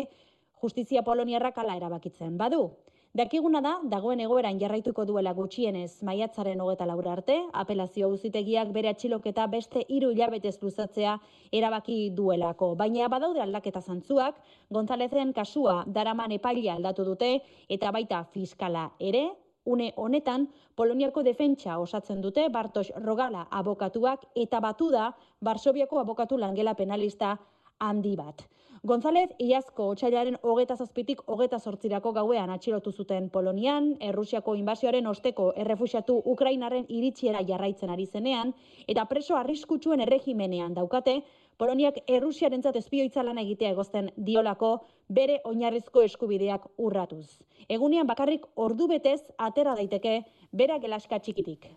[0.60, 2.66] justizia poloniarrak ala erabakitzen badu.
[3.14, 9.44] Dakiguna da, dagoen egoeran jarraituko duela gutxienez maiatzaren hogeta laura arte, apelazio auzitegiak bere atxiloketa
[9.52, 11.12] beste hiru hilabetez luzatzea
[11.54, 12.72] erabaki duelako.
[12.80, 17.28] Baina badaude aldaketa zantzuak, Gonzalezen kasua daraman epaila aldatu dute
[17.68, 19.28] eta baita fiskala ere,
[19.64, 26.74] une honetan Poloniako defentsa osatzen dute Bartos Rogala abokatuak eta batu da Barsobiako abokatu langela
[26.74, 27.36] penalista
[27.78, 28.42] handi bat.
[28.84, 36.18] González iazko otxailaren hogeta zazpitik hogeta sortzirako gauean atxilotu zuten Polonian, Errusiako inbasioaren osteko errefusiatu
[36.32, 38.52] Ukrainaren iritsiera jarraitzen ari zenean,
[38.86, 41.14] eta preso arriskutsuen erregimenean daukate,
[41.56, 44.74] Poloniak Errusiaren zatezpioitza lan egitea egozten diolako
[45.08, 47.40] bere oinarrizko eskubideak urratuz.
[47.78, 50.18] Egunean bakarrik ordu betez atera daiteke
[50.52, 51.70] bera gelaska txikitik.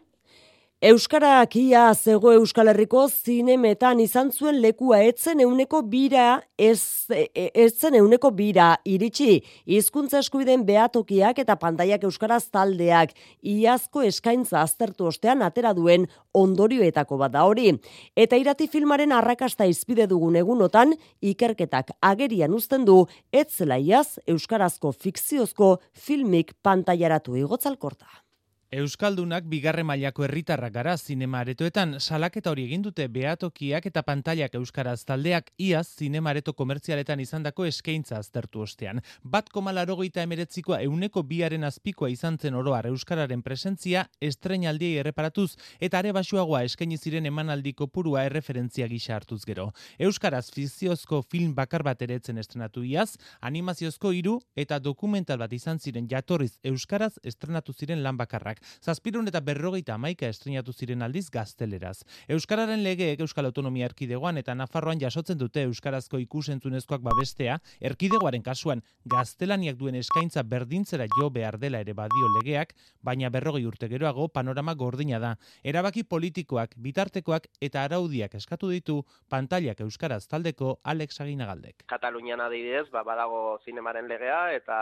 [0.80, 8.30] Euskarak ia zego Euskal Herriko zinemetan izan zuen lekua etzen euneko bira, ez, etzen euneko
[8.30, 9.40] bira iritsi.
[9.66, 16.06] Hizkuntza eskubiden behatokiak eta pantaiak Euskaraz taldeak iazko eskaintza aztertu ostean atera duen
[16.38, 17.74] ondorioetako bat da hori.
[18.14, 20.94] Eta irati filmaren arrakasta izpide dugun egunotan,
[21.26, 23.00] ikerketak agerian uzten du,
[23.34, 28.27] etzela iaz Euskarazko fikziozko filmik pantaiaratu igotzalkorta.
[28.68, 35.06] Euskaldunak bigarre mailako herritarrak gara zinema aretoetan salaketa hori egin dute behatokiak eta pantailak euskaraz
[35.08, 39.00] taldeak iaz zinema areto komertzialetan izandako eskaintza aztertu ostean.
[39.24, 46.12] Bat komalarogeita emeretzikoa euneko biaren azpikoa izan zen oroar euskararen presentzia estrenaldiei erreparatuz eta are
[46.12, 49.70] basuagoa eskaini ziren emanaldiko purua erreferentzia gisa hartuz gero.
[49.98, 56.12] Euskaraz fiziozko film bakar bat eretzen estrenatu iaz, animaziozko hiru eta dokumental bat izan ziren
[56.12, 58.57] jatorriz euskaraz estrenatu ziren lan bakarrak.
[58.82, 62.04] Zazpirun eta berrogeita amaika estrenatu ziren aldiz gazteleraz.
[62.28, 69.78] Euskararen legeek Euskal Autonomia Erkidegoan eta Nafarroan jasotzen dute Euskarazko ikusentzunezkoak babestea, Erkidegoaren kasuan gaztelaniak
[69.78, 75.20] duen eskaintza berdintzera jo behar dela ere badio legeak, baina berrogei urte geroago panorama gordina
[75.20, 75.36] da.
[75.64, 81.86] Erabaki politikoak, bitartekoak eta araudiak eskatu ditu pantailak Euskaraz taldeko Alex Aginagaldek.
[81.88, 84.78] Katalunian adibidez, ba, badago zinemaren legea eta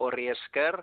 [0.00, 0.80] horri esker,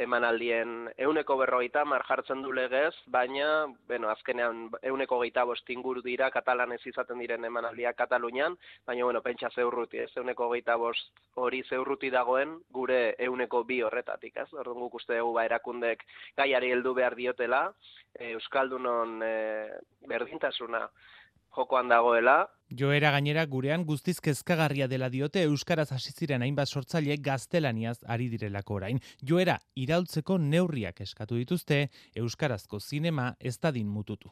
[0.00, 6.30] emanaldien euneko berrogeita mar jartzen du legez, baina, bueno, azkenean euneko geita bost inguru dira
[6.32, 12.10] katalanez izaten diren emanaldiak Katalunian, baina, bueno, pentsa zeurruti, ez, euneko geita bost hori zeurruti
[12.10, 16.04] dagoen gure euneko bi horretatik, ez, orduan guk uste dugu ba, erakundek
[16.40, 17.66] gaiari heldu behar diotela,
[18.14, 19.34] e, Euskaldunon e,
[20.08, 20.86] berdintasuna
[21.56, 22.48] jokoan dagoela.
[22.70, 28.78] Joera gainera gurean guztiz kezkagarria dela diote euskaraz hasi ziren hainbat sortzaile gaztelaniaz ari direlako
[28.78, 29.00] orain.
[29.22, 34.30] Joera iraultzeko neurriak eskatu dituzte euskarazko zinema ez dadin mututu.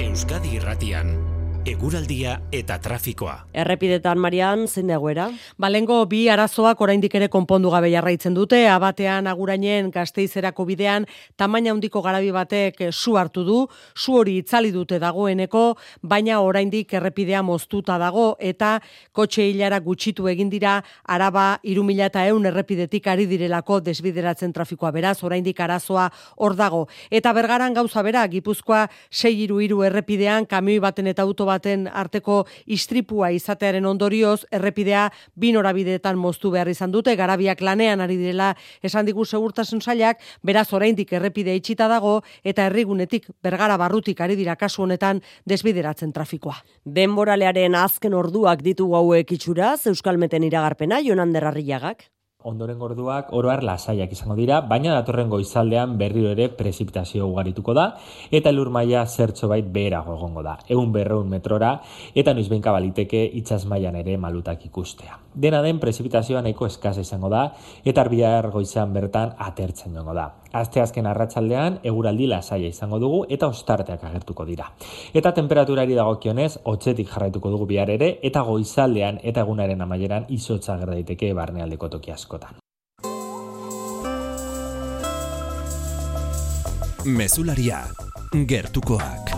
[0.00, 3.34] Euskadi Irratian eguraldia eta trafikoa.
[3.52, 5.26] Errepidetan, Marian, zein dagoera?
[5.60, 12.00] Balengo bi arazoak oraindik ere konpondu gabe jarraitzen dute, abatean agurainen gazteizerako bidean tamaina handiko
[12.02, 13.58] garabi batek su hartu du,
[13.94, 18.78] su hori itzali dute dagoeneko, baina oraindik errepidea moztuta dago eta
[19.12, 25.18] kotxe hilara gutxitu egin dira araba irumila eta eun errepidetik ari direlako desbideratzen trafikoa beraz,
[25.22, 26.86] oraindik arazoa hor dago.
[27.10, 32.44] Eta bergaran gauza bera, Gipuzkoa 6 iru iru errepidean, kamioi baten eta auto baten arteko
[32.66, 39.08] istripua izatearen ondorioz errepidea bi norabideetan moztu behar izan dute garabiak lanean ari direla esan
[39.08, 44.84] digu segurtasun sailak beraz oraindik errepide itxita dago eta herrigunetik bergara barrutik ari dira kasu
[44.86, 46.56] honetan desbideratzen trafikoa.
[46.84, 52.10] Denboralearen azken orduak ditu hauek itxuraz Euskalmeten iragarpena Jonander Arriagak.
[52.40, 57.84] Ondoren gorduak oroar lasaiak izango dira, baina datorren goizaldean berriro ere prezipitazio ugarituko da,
[58.32, 61.74] eta elur maila zertxo beherago egongo da, egun berreun metrora,
[62.14, 65.18] eta noiz baliteke itxas mailan ere malutak ikustea.
[65.34, 67.52] Dena den prezipitazioa nahiko eskasa izango da,
[67.84, 70.30] eta arbihar goizan bertan atertzen joango da.
[70.52, 74.72] Azte azken arratsaldean eguraldi lasaia izango dugu eta ostarteak agertuko dira.
[75.14, 81.30] Eta temperaturari dagokionez, hotzetik jarraituko dugu bihar ere, eta goizaldean eta egunaren amaieran izotza gerdaiteke
[81.34, 82.54] barnealdeko toki askotan.
[87.04, 87.84] Mesularia,
[88.46, 89.34] gertukoak.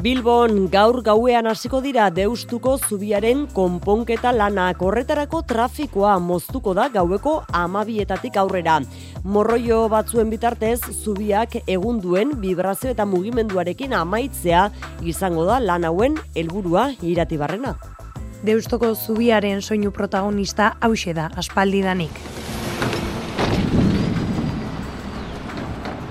[0.00, 8.38] Bilbon gaur gauean hasiko dira deustuko zubiaren konponketa lanak horretarako trafikoa moztuko da gaueko amabietatik
[8.38, 8.78] aurrera.
[9.24, 14.68] Morroio batzuen bitartez zubiak egun duen vibrazio eta mugimenduarekin amaitzea
[15.02, 17.74] izango da lan hauen helburua iratibarrena.
[18.40, 22.14] Deustoko zubiaren soinu protagonista hause da aspaldidanik.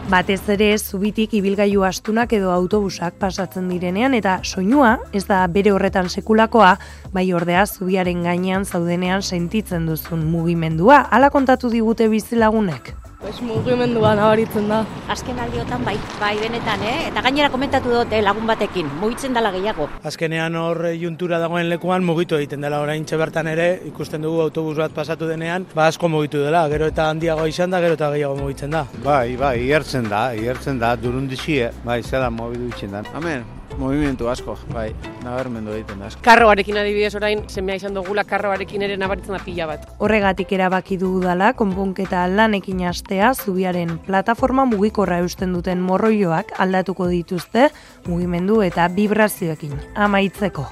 [0.09, 6.09] Batez ere zubitik ibilgailu astunak edo autobusak pasatzen direnean eta soinua ez da bere horretan
[6.09, 6.71] sekulakoa,
[7.13, 11.03] bai ordea zubiaren gainean zaudenean sentitzen duzun mugimendua.
[11.09, 12.93] Hala kontatu digute bizilagunek.
[13.19, 14.77] Pues mugimendua nabaritzen da.
[15.11, 17.09] Azken aldiotan bai, bai benetan, eh?
[17.09, 19.89] Eta gainera komentatu dute lagun batekin, mugitzen dela gehiago.
[20.07, 24.95] Azkenean hor juntura dagoen lekuan mugitu egiten dela orain bertan ere, ikusten dugu autobus bat
[24.95, 28.71] pasatu denean, ba asko mugitu dela, gero eta handiago izan da, gero eta gehiago mugitzen
[28.71, 28.85] da.
[29.03, 33.03] Bai, bai, iertzen da, iertzen da, durundizie, bai, zela mobidu itzen da.
[33.13, 33.43] Amen,
[33.77, 34.89] movimentu asko, bai,
[35.23, 36.23] nabarmendu egiten da asko.
[36.25, 39.87] Karroarekin adibidez orain, semea izan dugula karroarekin ere nabaritzen da pila bat.
[39.99, 47.69] Horregatik erabaki du dala, konponketa lanekin astea, zubiaren plataforma mugikorra eusten duten morroioak aldatuko dituzte,
[48.07, 50.67] mugimendu eta vibrazioekin amaitzeko.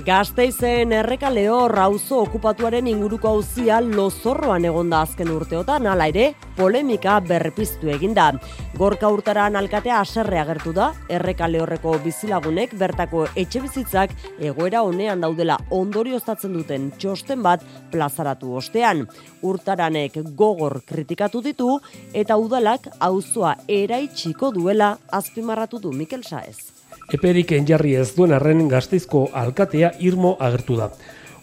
[0.00, 8.30] Gasteizen errekaleo rauzo okupatuaren inguruko auzia lozorroan egonda azken urteotan, hala ere, polemika berpiztu eginda.
[8.78, 15.58] Gorka urtaran alkatea aserre agertu da, errekale horreko bizilagunek bertako etxe bizitzak egoera honean daudela
[15.68, 19.04] ondorioztatzen duten txosten bat plazaratu ostean.
[19.42, 21.74] Urtaranek gogor kritikatu ditu
[22.14, 26.79] eta udalak auzoa eraitsiko duela azpimarratu du Mikel Saez.
[27.10, 30.86] Eperik enjarri ez duen arren gazteizko alkatea irmo agertu da.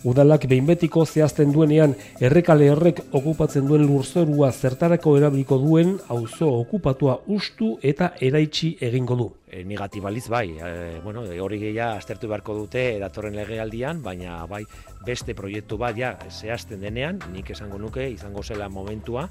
[0.07, 7.74] Udalak behinbetiko zehazten duenean errekale horrek okupatzen duen lurzorua zertarako erabiliko duen auzo okupatua ustu
[7.91, 9.28] eta eraitsi egingo du.
[9.48, 14.66] E, negatibaliz bai, e, bueno, hori gehiago aztertu beharko dute datorren legealdian, baina bai
[15.08, 19.24] beste proiektu bat ja zehazten denean, nik esango nuke izango zela momentua,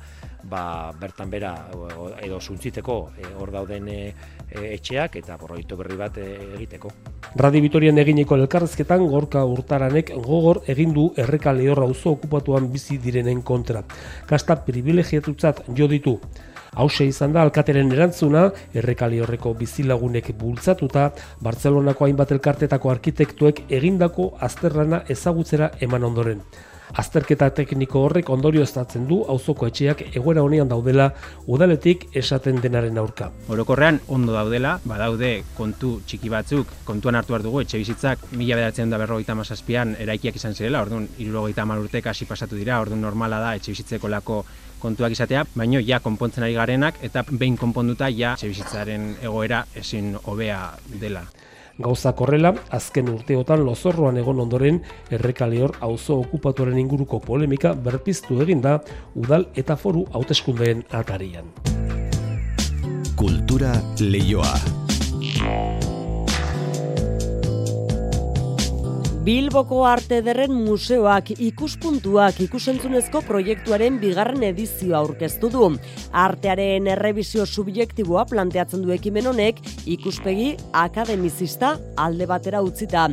[0.49, 0.63] ba,
[0.97, 1.53] bertan bera
[2.25, 4.01] edo suntziteko e, hor dauden e,
[4.49, 6.95] etxeak eta proiektu berri bat egiteko.
[7.37, 13.45] Radi Vitorian eginiko elkarrezketan gorka urtaranek gogor egin du erreka lehorra auzo okupatuan bizi direnen
[13.45, 13.85] kontra.
[14.25, 16.21] Kasta privilegiatutzat jo ditu.
[16.77, 21.07] Hauxe izan da alkateren erantzuna, errekali horreko bizilagunek bultzatuta,
[21.41, 26.43] Bartzelonako hainbat elkartetako arkitektuek egindako azterrana ezagutzera eman ondoren.
[27.01, 31.09] Azterketa tekniko horrek ondorio estatzen du auzoko etxeak egoera honean daudela
[31.51, 33.31] udaletik esaten denaren aurka.
[33.51, 38.93] Orokorrean ondo daudela, badaude kontu txiki batzuk, kontuan hartu behar dugu etxe bizitzak mila bederatzen
[38.93, 43.57] da berrogeita mazazpian eraikiak izan zirela, orduan irurogeita urtek hasi pasatu dira, orduan normala da
[43.57, 44.45] etxe bizitzeko lako
[44.81, 50.15] kontuak izatea, baino ja konpontzen ari garenak eta behin konponduta ja etxe bizitzaren egoera ezin
[50.25, 50.61] hobea
[51.01, 51.25] dela.
[51.79, 54.81] Gauza korrela, azken urteotan lozorroan egon ondoren
[55.13, 58.79] errekaleor auzo okupatuaren inguruko polemika berpiztu eginda
[59.15, 61.53] udal eta foru hauteskundeen atarian.
[63.17, 64.57] Kultura leioa.
[69.27, 75.71] Bilboko Arte Derren Museoak ikuspuntuak ikusentzunezko proiektuaren bigarren edizioa aurkeztu du.
[76.15, 79.59] Artearen errebizio subjektiboa planteatzen du ekimen honek
[79.97, 80.53] ikuspegi
[80.85, 81.73] akademizista
[82.05, 83.09] alde batera utzita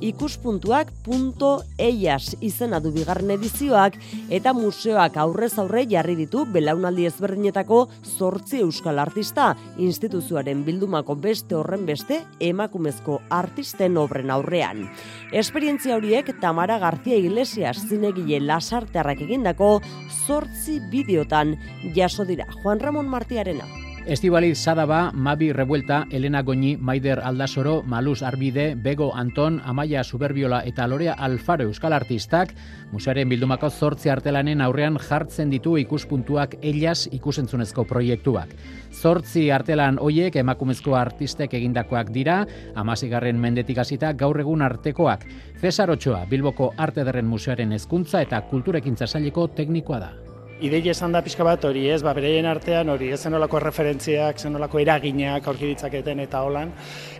[0.00, 3.96] ikuspuntuak punto eias izena du bigarren edizioak
[4.34, 7.80] eta museoak aurrez aurre jarri ditu belaunaldi ezberdinetako
[8.16, 14.84] zortzi euskal artista instituzioaren bildumako beste horren beste emakumezko artisten obren aurrean.
[15.32, 19.80] Esperientzia horiek Tamara García Iglesias zinegile lasartearrak egindako
[20.26, 21.56] zortzi bideotan
[21.94, 23.93] jaso dira Juan Ramon Martiarena.
[24.06, 30.86] Estibaliz Sadaba, Mabi Revuelta, Elena Goñi, Maider Aldasoro, Maluz Arbide, Bego Anton, Amaia Superbiola eta
[30.86, 32.52] Lorea Alfaro Euskal Artistak,
[32.92, 38.52] musearen bildumako zortzi artelanen aurrean jartzen ditu ikuspuntuak ellas ikusentzunezko proiektuak.
[38.92, 42.42] Zortzi artelan hoiek emakumezko artistek egindakoak dira,
[42.74, 45.24] amazigarren mendetik hasita gaur egun artekoak.
[45.62, 50.12] Cesar Ochoa, Bilboko Arte Derren Museoaren hezkuntza eta kulturekintza saileko teknikoa da
[50.60, 54.78] ideia esan da pixka bat hori, ez, ba, bereien artean hori, ez zenolako referentziak, zenolako
[54.78, 56.70] eraginak aurki ditzaketen eta holan,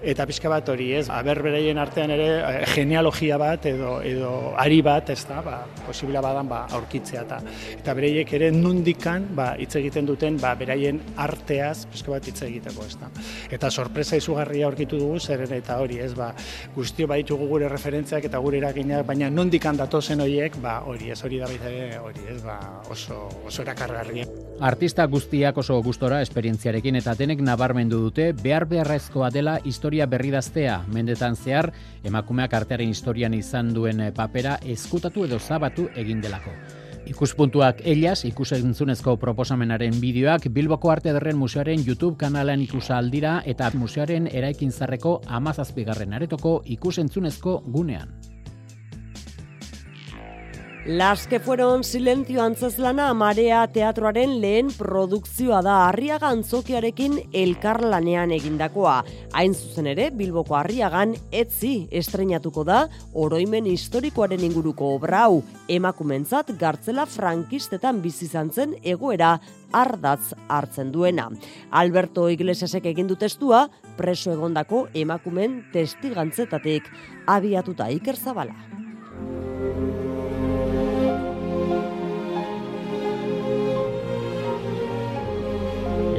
[0.03, 4.31] eta pixka bat hori, ez, aber bereien artean ere eh, genealogia bat edo edo
[4.61, 7.41] ari bat, ez da, ba, posibila badan ba, aurkitzea eta
[7.75, 12.87] eta bereiek ere nundikan ba, hitz egiten duten ba, beraien arteaz pixka bat hitz egiteko,
[12.87, 13.11] ez da.
[13.51, 16.31] Eta sorpresa izugarria aurkitu dugu, zeren eta hori, ez, ba,
[16.77, 21.21] guztio baditugu gure referentziak eta gure eraginak, baina nundikan datozen horiek, ba, hori, ez?
[21.25, 21.51] Hori da
[22.05, 22.59] hori, ez, ba,
[22.93, 24.27] oso oso erakargarria.
[24.61, 30.85] Artista guztiak oso gustora esperientziarekin eta denek nabarmendu dute behar beharrezkoa dela historia berridaztea.
[30.95, 31.73] Mendetan zehar,
[32.05, 36.55] emakumeak artearen historian izan duen papera eskutatu edo zabatu egin delako.
[37.05, 44.31] Ikuspuntuak elias, ikusentzunezko proposamenaren bideoak Bilboko Arte Ederren Museoaren YouTube kanalean ikusa aldira eta museoaren
[44.33, 48.34] eraikin zarreko amazazpigarren aretoko ikusentzunezko gunean.
[50.87, 58.99] Las que fueron silencio antzeslana marea teatroaren lehen produkzioa da Arriaga antzokiarekin elkarlanean egindakoa.
[59.33, 62.83] Hain zuzen ere, Bilboko Arriagan etzi estrenatuko da
[63.15, 65.41] oroimen historikoaren inguruko obrau
[65.73, 69.41] emakumentzat gartzela frankistetan bizi zen egoera
[69.73, 71.31] ardatz hartzen duena.
[71.71, 76.93] Alberto Iglesiasek egin du testua preso egondako emakumen testigantzetatik
[77.27, 78.75] abiatuta Iker Zabala.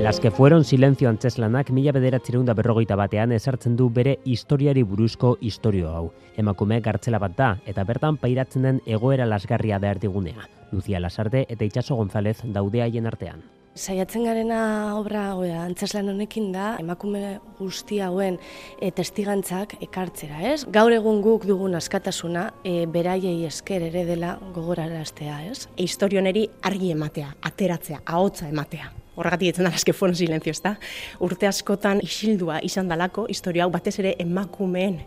[0.06, 5.90] Las que fueron silencio antzeslanak mila bederatzerunda berrogeita batean esartzen du bere historiari buruzko historio
[5.90, 6.12] hau.
[6.38, 10.46] Emakume gartzela bat da, eta bertan pairatzen den egoera lasgarria da erdigunea.
[10.72, 13.42] Lucia Lasarte eta Itxaso González daude haien artean.
[13.74, 14.60] Saiatzen garena
[15.00, 18.38] obra oea, antzeslan honekin da, emakume guzti hauen
[18.78, 20.68] e, testigantzak ekartzera, ez?
[20.70, 25.66] Gaur egun guk dugun askatasuna, e, beraiei esker ere dela gogoraraztea, ez?
[25.74, 28.92] E, historioneri argi ematea, ateratzea, ahotza ematea.
[29.16, 30.76] Horregatik etzen dara, eske fueron silencio, ez da?
[31.24, 35.02] Urte askotan isildua izan dalako, historia hau batez ere emakumeen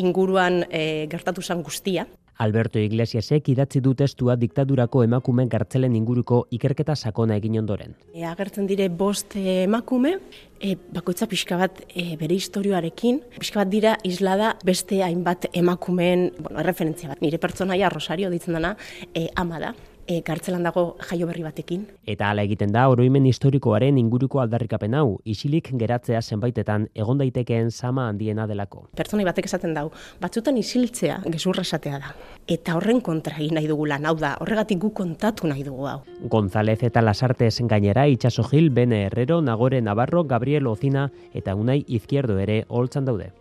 [0.00, 2.06] inguruan e, gertatu zen guztia.
[2.42, 7.94] Alberto Iglesiasek idatzi du testua diktadurako emakume gartzelen inguruko ikerketa sakona egin ondoren.
[8.14, 10.16] E, agertzen dire bost emakume,
[10.58, 16.64] e, bakoitza pixka bat e, bere historioarekin, pixka bat dira islada beste hainbat emakumeen, bueno,
[16.66, 18.76] referentzia bat, nire pertsonaia Rosario ditzen dana,
[19.14, 19.74] e, ama da
[20.12, 21.86] e, kartzelan dago jaio berri batekin.
[22.08, 28.08] Eta hala egiten da oroimen historikoaren inguruko aldarrikapen hau, isilik geratzea zenbaitetan egon daitekeen sama
[28.10, 28.86] handiena delako.
[28.98, 29.88] Pertsonai batek esaten dau,
[30.20, 32.14] batzutan isiltzea gezurra esatea da.
[32.56, 36.00] Eta horren kontra egin nahi dugu lan, hau da, horregatik gu kontatu nahi dugu hau.
[36.32, 41.82] González eta Lasarte esen gainera, Itxaso Gil, Bene Herrero, Nagore Navarro, Gabriel Ozina eta Unai
[41.88, 43.32] Izquierdo ere holtzan daude.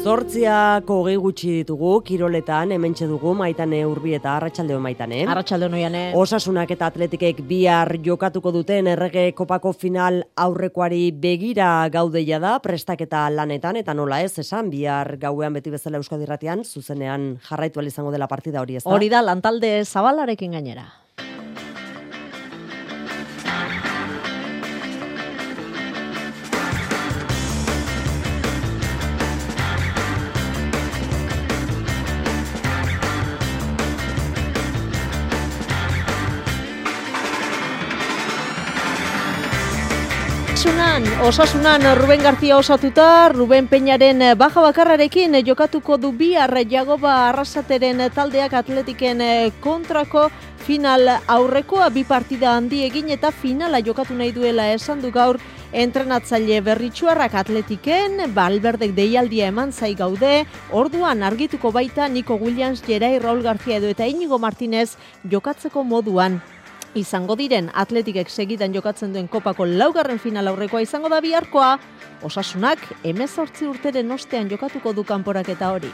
[0.00, 5.26] Zortziako hogei gutxi ditugu, kiroletan, hemen dugu, maitane urbi eta arratsaldeo maitane.
[5.28, 6.12] Arratxaldeo noiane.
[6.16, 13.76] Osasunak eta atletikek bihar jokatuko duten errege kopako final aurrekoari begira gaudeia da, prestaketa lanetan,
[13.76, 18.76] eta nola ez, esan, bihar gauean beti bezala euskadirratian, zuzenean jarraitu izango dela partida hori
[18.76, 18.90] ez da.
[18.90, 20.99] Hori da, lantalde zabalarekin gainera.
[40.70, 46.34] Osasunan, osasunan Ruben García osatuta, Ruben Peñaren baja bakarrarekin jokatuko du bi
[46.70, 49.18] Jagoba Arrasateren taldeak atletiken
[49.58, 55.40] kontrako final aurrekoa bi partida handi egin eta finala jokatu nahi duela esan du gaur
[55.72, 63.42] entrenatzaile berritxuarrak atletiken, balberdek deialdia eman zai gaude, orduan argituko baita Nico Williams, Jerai Raul
[63.42, 66.40] García edo eta Inigo Martinez jokatzeko moduan
[66.94, 71.76] izango diren atletikek segidan jokatzen duen kopako laugarren final aurrekoa izango da biharkoa,
[72.22, 75.92] osasunak emezortzi urteren ostean jokatuko du kanporak eta hori.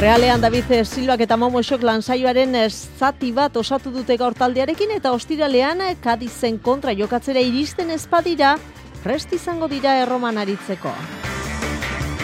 [0.00, 5.82] Realean David Silvak eta Momo Esok lansaioaren zati bat osatu dute gaur taldearekin eta ostiralean
[6.00, 8.56] Kadizen kontra jokatzera iristen espadira,
[9.04, 10.94] rest izango dira erroman aritzeko.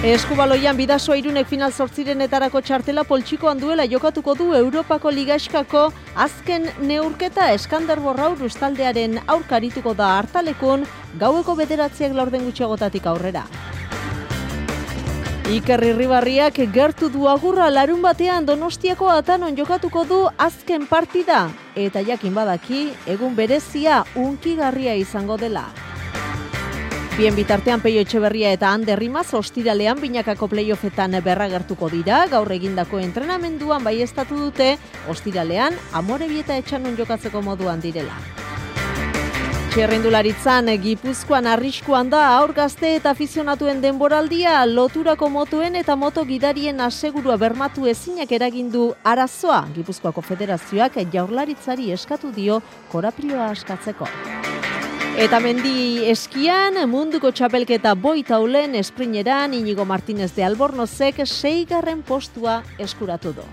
[0.04, 7.98] Eskubaloian bidasoa irunek final etarako txartela poltsikoan duela jokatuko du Europako Ligaskako azken neurketa eskander
[8.00, 10.84] borraur ustaldearen aurkarituko da hartalekun
[11.18, 13.46] gaueko bederatziak laurden gutxiagotatik aurrera.
[15.48, 22.34] Iker Irribarriak gertu du agurra larun batean donostiako atanon jokatuko du azken partida eta jakin
[22.34, 25.70] badaki egun berezia unkigarria izango dela.
[27.16, 33.80] Bien bitartean Peio Etxeberria eta Ander Rimaz ostiralean binakako playoffetan berragertuko dira, gaur egindako entrenamenduan
[33.86, 34.74] bai estatu dute,
[35.08, 38.18] ostiralean amore bieta etxanon jokatzeko moduan direla.
[39.72, 47.38] Txerrendularitzan, Gipuzkoan arriskuan da aur gazte eta afizionatuen denboraldia loturako motuen eta moto gidarien asegurua
[47.40, 49.62] bermatu ezinak eragindu arazoa.
[49.72, 52.60] Gipuzkoako federazioak jaurlaritzari eskatu dio
[52.92, 54.12] koraprioa askatzeko.
[55.16, 63.46] Eta mendi eskian, munduko txapelketa boitaulen esprineran Inigo Martinez de Albornozek seigarren postua eskuratu du.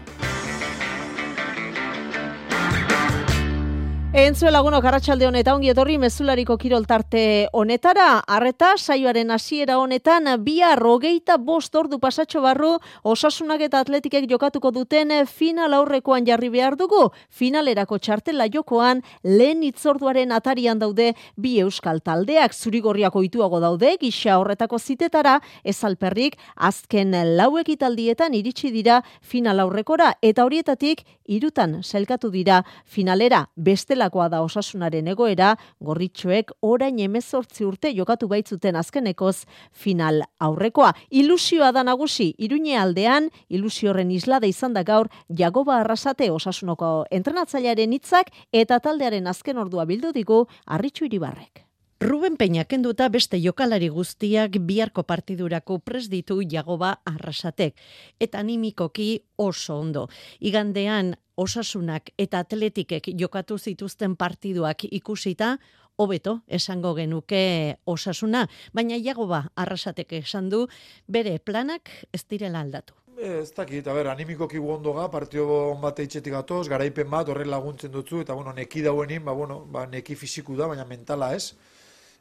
[4.14, 10.76] Entzue laguno karratxalde honeta ongi etorri mezulariko kirol tarte honetara, arreta saioaren hasiera honetan bia
[10.78, 12.76] rogeita bost ordu pasatxo barru
[13.10, 17.08] osasunak eta atletikek jokatuko duten final aurrekoan jarri behar dugu.
[17.30, 22.54] Finalerako txartela jokoan lehen itzorduaren atarian daude bi euskal taldeak.
[22.54, 25.40] Zurigorriako ituago daude gisa horretako zitetara.
[25.64, 30.14] Ezalperrik azken lauek italdietan iritsi dira final aurrekora.
[30.22, 33.48] Eta horietatik irutan selkatu dira finalera.
[33.56, 40.94] Bestela bestelakoa da osasunaren egoera, gorritxoek orain emezortzi urte jokatu baitzuten azkenekoz final aurrekoa.
[41.12, 48.32] Ilusioa da nagusi, iruñe aldean, ilusioren islada izan da gaur, jagoba arrasate osasunoko entrenatzailearen hitzak
[48.52, 51.73] eta taldearen azken ordua bildu digu, arritxu iribarrek.
[52.04, 57.78] Ruben Peña kenduta beste jokalari guztiak biharko partidurako pres ditu jagoba arrasatek.
[58.20, 60.10] Eta animikoki oso ondo.
[60.44, 65.62] Igandean osasunak eta atletikek jokatu zituzten partiduak ikusita,
[65.96, 70.68] hobeto esango genuke osasuna, baina iago ba, arrasatek esan du,
[71.08, 72.98] bere planak ez direla aldatu.
[73.16, 77.94] Ez dakit, a ber, animikoki ondoga, partio on bat eitxetik gatoz, garaipen bat, horren laguntzen
[77.94, 81.54] dutzu, eta bueno, neki dauenin, ba, bueno, ba, neki fiziku da, baina mentala ez.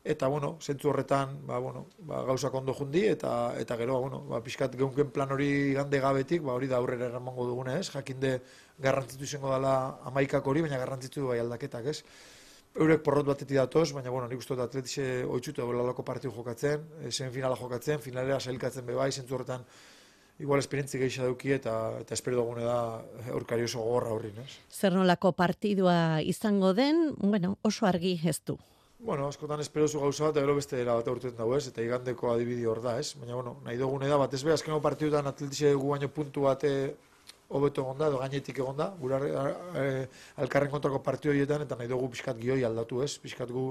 [0.05, 4.40] Eta, bueno, zentzu horretan, ba, bueno, ba, gauzak ondo jundi, eta, eta gero, bueno, ba,
[4.42, 8.40] pixkat geunken plan hori gande gabetik, ba, hori da aurrera eramango dugune ez, jakinde
[8.82, 12.00] garrantzitu izango dela amaikak hori, baina garrantzitu bai aldaketak ez.
[12.74, 17.30] Eurek porrot batetik datoz, baina, bueno, nik uste dut atletize oitzutu lalako partio jokatzen, zen
[17.30, 19.62] finala jokatzen, finalera sailkatzen bebai, zentzu horretan,
[20.42, 24.59] igual esperientzi gehiago duki eta eta espero dugune da aurkari oso gogorra horri, ez?
[24.72, 28.59] Zer nolako partidua izango den, bueno, oso argi ez du.
[29.05, 31.64] Bueno, askotan espero zu gauza bat, gero beste era bat aurten dago, ez?
[31.66, 33.16] Eta igandeko adibidi hor da, ez?
[33.18, 36.70] Baina, bueno, nahi dugune da, bat ez be, azkeneko partidutan atletize dugu baino puntu bate
[37.50, 39.88] hobeto egonda, edo gainetik egonda, gura e,
[40.44, 43.16] alkarren kontrako partidu horietan, eta nahi dugu pixkat gioi aldatu, ez?
[43.24, 43.64] Pixkat gu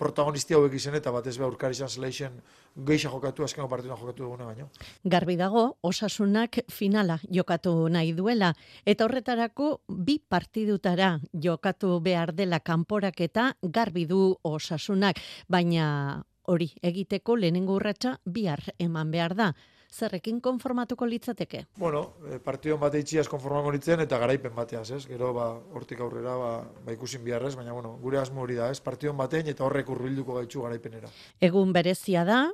[0.00, 2.40] protagonistia hauek izen eta batez be aurkari izan zela izen
[2.88, 4.68] geixa jokatu, azkenko partidua jokatu dugune baino.
[5.04, 8.52] Garbi dago, osasunak finala jokatu nahi duela,
[8.86, 17.36] eta horretarako bi partidutara jokatu behar dela kanporak eta garbi du osasunak, baina hori egiteko
[17.36, 19.52] lehenengo urratsa bihar eman behar da
[19.90, 21.64] zerrekin konformatuko litzateke?
[21.76, 25.02] Bueno, e, partido bat eitxiaz konformatuko litzen eta garaipen bateaz, ez?
[25.10, 26.52] Gero, ba, hortik aurrera, ba,
[26.86, 28.80] ba ikusin biharrez, baina, bueno, gure asmo hori da, ez?
[28.80, 31.10] Partido batein eta horrek urbilduko gaitxu garaipenera.
[31.40, 32.44] Egun berezia da,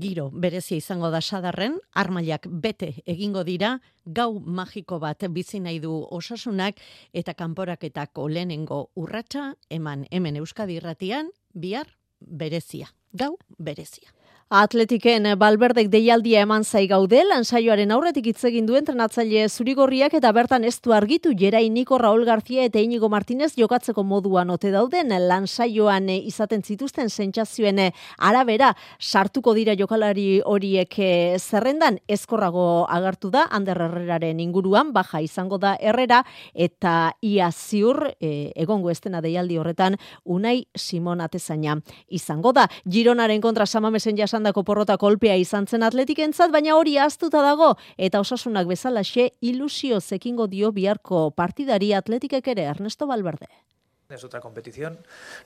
[0.00, 5.92] giro berezia izango da sadarren, armailak bete egingo dira, gau magiko bat bizi nahi du
[6.10, 6.80] osasunak
[7.12, 11.86] eta kanporaketako lehenengo urratsa eman hemen Euskadi irratian, bihar
[12.20, 14.08] berezia, gau berezia.
[14.52, 20.66] Atletiken balberdek deialdia eman zai gaude, lansaioaren aurretik hitz egin du entrenatzaile zurigorriak eta bertan
[20.68, 21.30] ez du argitu.
[21.32, 27.80] Jerai Niko Raul García eta Inigo Martinez jokatzeko moduan ote dauden lansaioan izaten zituzten sentsazioen
[28.18, 28.74] arabera.
[29.00, 31.96] Sartuko dira jokalari horiek eh, zerrendan.
[32.06, 38.92] Ezkorrago agertu da Ander Herreraren inguruan baja izango da Herrera eta ia ziur e, egongo
[38.92, 39.96] estena deialdi horretan
[40.26, 41.80] Unai Simon Atezaina
[42.10, 42.68] izango da.
[42.84, 48.20] Gironaren kontra Samamesen jasan izandako porrota kolpea izan zen atletikentzat, baina hori aztuta dago eta
[48.20, 53.46] osasunak bezalaxe ilusio zekingo dio biharko partidari atletikek ere Ernesto Valverde.
[54.10, 54.98] Es otra competición,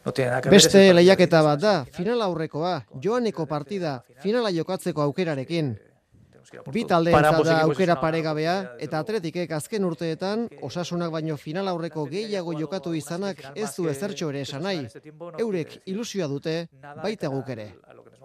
[0.05, 5.77] no tiene nada que Beste lehiaketa bat da, final aurrekoa, joaneko partida, finala jokatzeko aukerarekin.
[6.73, 12.95] Bi talde da aukera paregabea eta atletikek azken urteetan osasunak baino final aurreko gehiago jokatu
[12.95, 14.87] izanak ez du ezertxo ere esan nahi.
[15.39, 16.69] Eurek ilusioa dute,
[17.03, 17.73] baita guk ere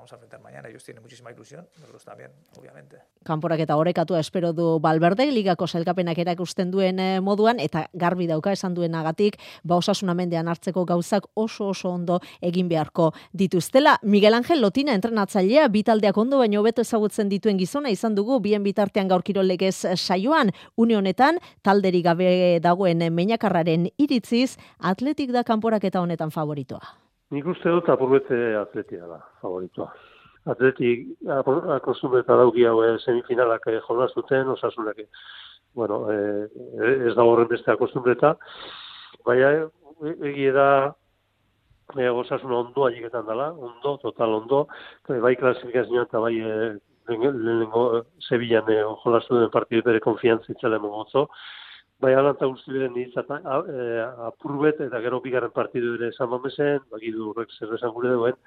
[0.02, 0.68] vamos a enfrentar mañana.
[0.68, 2.98] Ellos tienen muchísima ilusión, nosotros también, obviamente.
[3.24, 8.52] Kanporak eta horrekatua espero du Balberde, ligako zelkapenak erakusten duen eh, moduan, eta garbi dauka
[8.52, 14.00] esan duenagatik, ba osasunamendean hartzeko gauzak oso oso ondo egin beharko dituztela.
[14.02, 19.08] Miguel Ángel Lotina entrenatzailea, bitaldeak ondo baino beto ezagutzen dituen gizona izan dugu, bien bitartean
[19.08, 26.34] gaur kirolegez saioan, une honetan, talderi gabe dagoen meinakarraren iritziz, atletik da kanporak eta honetan
[26.34, 27.11] favoritoa.
[27.32, 29.88] Nik uste dut apurbete atletia da, favoritua.
[30.52, 31.06] Atletik
[31.78, 35.08] akostumeta dauki hau eh, semifinalak eh, jolaztuten, osasunak eh,
[35.78, 36.48] bueno, eh,
[37.08, 38.34] ez da horren beste akostumeta.
[39.28, 39.52] Baina
[40.28, 40.68] egie da
[41.96, 44.66] eh, osasuna ondo aieketan dela, ondo, total ondo,
[45.08, 46.72] bai klasifikazioan eta bai eh,
[47.08, 51.28] lehenengo Sevillan eh, jolaztu den partidu bere konfiantzitzele mogotzo,
[52.02, 53.38] Bai, alanta guzti beren izata,
[53.70, 53.84] e,
[54.28, 58.40] apurbet eta gero bigarren partidu ere esan mamezen, bagi du horrek zer esan gure duen,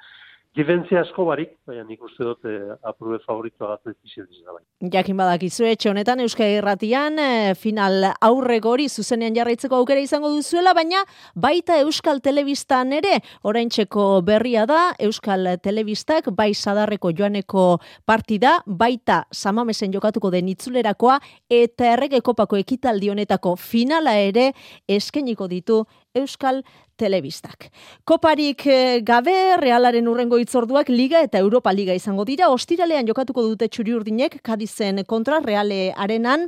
[0.54, 4.60] Diferentzia asko barik, baina nik uste dut eh, aprube favoritoa atletizio da bai.
[4.92, 10.70] Jakin badakizu etxe honetan Euskal Herratian eh, final aurre gori zuzenean jarraitzeko aukera izango duzuela,
[10.78, 11.00] baina
[11.34, 19.90] baita Euskal Telebistan ere, oraintxeko berria da, Euskal Telebistak bai sadarreko joaneko partida, baita samamesen
[19.90, 21.18] jokatuko den itzulerakoa,
[21.50, 24.52] eta errege kopako ekitaldi honetako finala ere
[24.86, 25.82] eskeniko ditu
[26.14, 26.62] Euskal
[26.96, 27.70] Telebistak.
[28.06, 32.50] Koparik eh, gabe, realaren urrengo itzorduak Liga eta Europa Liga izango dira.
[32.54, 36.46] Ostiralean jokatuko dute txuri urdinek, kadizen kontra reale arenan,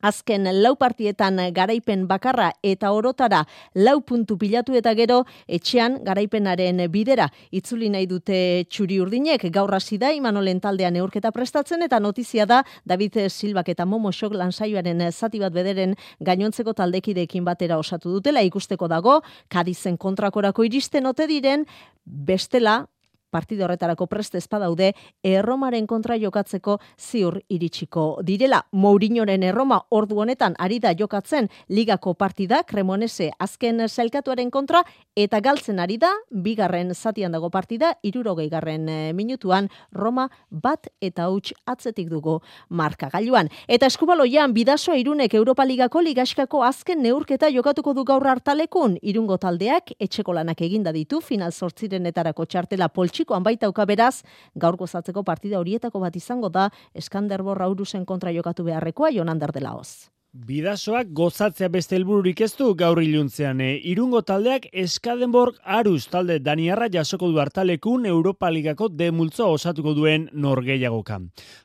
[0.00, 3.44] Azken lau partietan garaipen bakarra eta orotara
[3.74, 9.48] lau puntu pilatu eta gero etxean garaipenaren bidera itzuli nahi dute txuri urdinek.
[9.52, 14.34] Gaur hasi da Imanolen taldean neurketa prestatzen eta notizia da David Silbak eta Momo Xok
[14.34, 18.42] lansaioaren zati bat bederen gainontzeko taldekideekin batera osatu dutela.
[18.42, 21.66] Ikusteko dago Kadizen kontrakorako iristen ote diren
[22.04, 22.86] bestela
[23.30, 28.62] partida horretarako preste espadaude erromaren kontra jokatzeko ziur iritsiko direla.
[28.72, 34.82] Mourinhoren erroma ordu honetan ari da jokatzen ligako partida Cremonese azken selkatuaren kontra
[35.16, 41.28] eta galtzen ari da bigarren zatian dago partida irurogei garren eh, minutuan Roma bat eta
[41.28, 43.48] huts atzetik dugu markagailuan.
[43.68, 49.92] Eta eskubaloian bidasoa irunek Europa Ligako ligaskako azken neurketa jokatuko du gaur hartalekun irungo taldeak
[49.98, 52.88] etxeko lanak eginda ditu final sortzirenetarako txartela
[53.18, 54.22] poltsikoan baitauka beraz
[54.54, 60.10] gaur gozatzeko partida horietako bat izango da Eskanderbor Aurusen kontra jokatu beharrekoa Jonander delaoz.
[60.36, 63.62] Bidasoak gozatzea beste helbururik ez du gaur iluntzean.
[63.64, 63.78] E.
[63.88, 70.26] Irungo taldeak Eskadenborg Arus talde Daniarra jasoko du hartalekun Europa Ligako de multzo osatuko duen
[70.34, 71.16] norgeiagoka.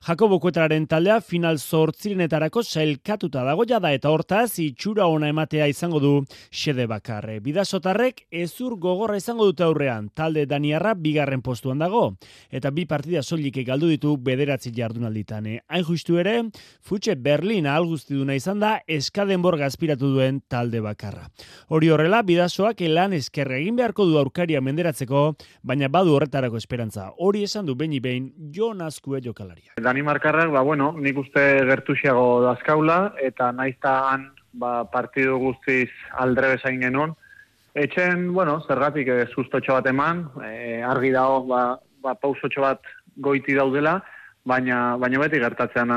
[0.07, 6.23] Jakobo Kuetraren taldea final zortzirenetarako sailkatuta dago da eta hortaz itxura ona ematea izango du
[6.49, 7.41] xede bakarre.
[7.41, 12.15] Bidasotarrek ezur gogorra izango dute aurrean talde Daniarra bigarren postuan dago.
[12.49, 15.59] Eta bi partida soilik galdu ditu bederatzi jardunalditan.
[15.67, 16.49] Hain justu ere,
[16.79, 21.29] futxe Berlin alguzti duna izan da eskadenbor gazpiratu duen talde bakarra.
[21.69, 25.23] Hori horrela, bidazoak elan eskerre egin beharko du aurkaria menderatzeko,
[25.63, 27.09] baina badu horretarako esperantza.
[27.17, 29.73] Hori esan du behin behin Jon Azkue jokalaria.
[29.81, 35.89] Danimarkarrak, ba, bueno, nik uste gertuxiago dazkaula, eta naiztan ba, partidu guztiz
[36.19, 37.15] aldre bezain genuen.
[37.73, 41.63] Etxen, bueno, zergatik e, sustotxo bat eman, e, argi dago, ba,
[42.05, 43.99] ba, pausotxo bat goiti daudela,
[44.45, 45.91] baina baina beti gertatzean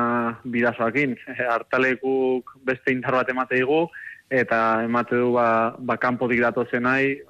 [0.45, 1.17] bidasoakin.
[1.55, 3.87] Hartalekuk beste indar bat emate digu
[4.31, 7.21] eta emate du ba ba kanpotik datozenai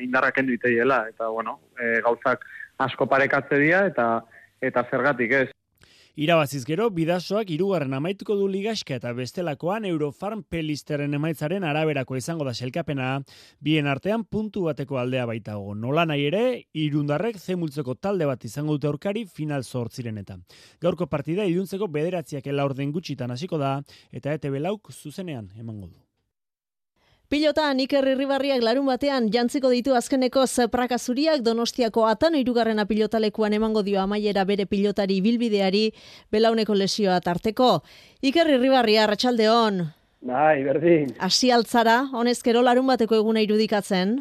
[0.00, 2.44] indarrak kendu iteiela eta bueno e, gauzak
[2.78, 4.22] asko parekatze dira eta
[4.60, 5.48] eta zergatik ez
[6.12, 12.52] Irabaziz gero, bidasoak irugarren amaituko du ligaska eta bestelakoan Eurofarm pelisteren emaitzaren araberako izango da
[12.52, 13.22] selkapena,
[13.64, 15.72] bien artean puntu bateko aldea baitago.
[15.72, 16.44] Nola nahi ere,
[16.76, 20.44] irundarrek zemultzeko talde bat izango dute aurkari final zortzirenetan.
[20.84, 23.78] Gaurko partida iruntzeko bederatziak ela orden gutxitan hasiko da,
[24.12, 26.11] eta ETB lauk zuzenean emango du.
[27.32, 33.80] Pilotan Iker Irribarriak larun batean jantziko ditu azkeneko zepraka zuriak Donostiako atan irugarrena pilotalekuan emango
[33.86, 35.80] dio amaiera bere pilotari bilbideari
[36.28, 37.70] belauneko lesioa tarteko.
[38.20, 39.80] Iker Irribarria, Arratsaldeon.
[40.28, 41.14] Bai, berdin.
[41.24, 44.18] Asi altzara, honezkero larun bateko eguna irudikatzen?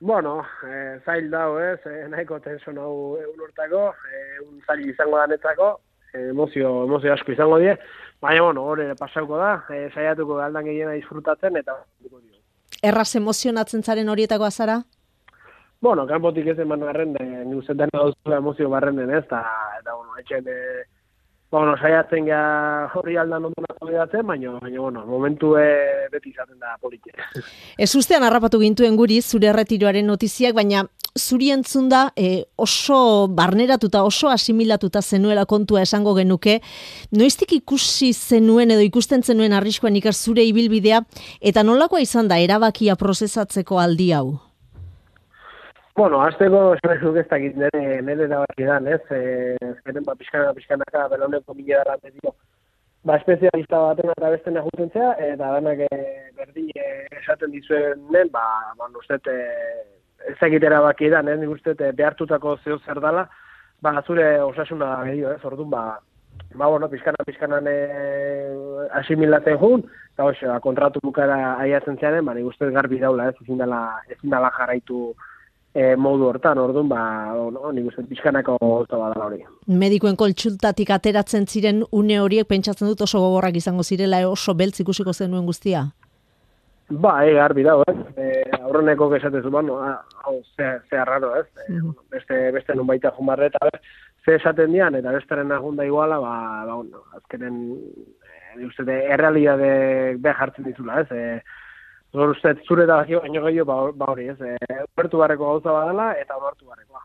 [0.00, 5.22] Bueno, eh, zail dau ez, eh, nahiko tenso hau egun hortako, eh, un zail izango
[5.22, 5.70] da netzako,
[6.14, 7.78] eh, emozio, emozio asko izango die,
[8.20, 11.78] baina bueno, hori pasauko da, eh, saiatuko galdan gehiena disfrutatzen, eta
[12.82, 14.80] erraz emozionatzen zaren horietako azara?
[15.80, 18.02] Bueno, kanpotik ez eman garren, eh, ni uste dena
[18.36, 19.40] emozio barren den ez, eta,
[19.80, 20.84] eta bueno, etxen, e,
[21.50, 22.40] bueno, saiatzen ja
[22.94, 23.86] hori aldan ondo nazo
[24.22, 27.12] baina, baina, bueno, momentu e, beti izaten da politia.
[27.78, 30.84] Ez ustean harrapatu gintuen guri, zure erretiroaren notiziak, baina
[31.18, 36.60] zuri entzun da e, oso barneratuta, oso asimilatuta zenuela kontua esango genuke,
[37.10, 41.02] noiztik ikusi zenuen edo ikusten zenuen arriskoan ikar zure ibilbidea,
[41.40, 44.49] eta nolakoa izan da erabakia prozesatzeko aldi hau?
[45.96, 49.00] Bueno, azteko esan ez dakit nire, nire erabaki dan, ez?
[49.10, 52.34] E, ezkeren, ba, pixkanaka, pixkanaka, beloneko mila dara dio.
[53.04, 55.98] Ba, espezialista baten eta beste nahutzen zea, eta danak e,
[56.38, 58.44] berdin e, esaten dizuen, ba,
[58.78, 59.38] ba, nuzet, e,
[60.34, 61.36] ezagitera baki da, eh?
[61.40, 63.26] nik uste behartutako zeo zer dala,
[63.82, 65.82] ba, zure osasuna gehiago, ez, orduan, ba,
[66.54, 67.74] ba, bueno, pizkana, pizkanan e,
[69.00, 69.82] asimilatzen jun,
[70.14, 73.82] eta hoxe, ba, kontratu bukara aiatzen zearen, ba, nik uste garbi daula, ez, ezin dala,
[74.12, 75.10] ezin dala jarraitu
[75.74, 77.00] e, modu hortan, orduan, ba,
[77.54, 79.40] no, nik uste pizkanako gauza badala hori.
[79.70, 85.14] Medikoen koltsultatik ateratzen ziren une horiek pentsatzen dut oso gogorrak izango zirela, oso beltz ikusiko
[85.14, 85.86] zenuen guztia?
[86.90, 87.98] Ba, e, garbi dago, ez?
[88.18, 91.46] E, aurreneko esatezu, bueno, hau, ze, ze arraro, ez?
[91.68, 91.78] E,
[92.10, 93.78] beste, beste nun baita jumarre, eta ber,
[94.24, 96.34] ze esaten dian, eta besteren agunda iguala, ba,
[96.66, 97.60] ba, bueno, azkenen,
[98.58, 99.70] e, uste, errealidade
[100.18, 101.12] behar jartzen dizula, ez?
[101.14, 101.59] E,
[102.12, 104.40] Zor uste, zure da baino gehiago ba, ba hori, ez?
[104.42, 104.56] E,
[104.96, 107.04] barreko gauza badala eta ulertu barrekoa.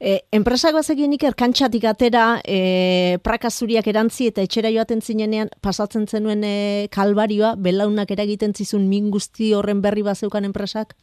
[0.00, 6.06] E, enpresak bazekien iker kantxatik atera e, praka zuriak erantzi eta etxera joaten zinenean pasatzen
[6.06, 10.96] zenuen e, kalbarioa, belaunak eragiten zizun min guzti horren berri bazeukan enpresak?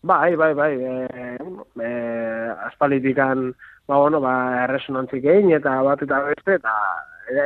[0.00, 0.72] Bai, bai, bai.
[0.80, 1.36] E,
[1.84, 1.92] e,
[2.70, 3.52] aspalitikan,
[3.86, 4.34] ba, bueno, ba,
[4.64, 6.74] erresonantzik egin eta bat eta beste, eta,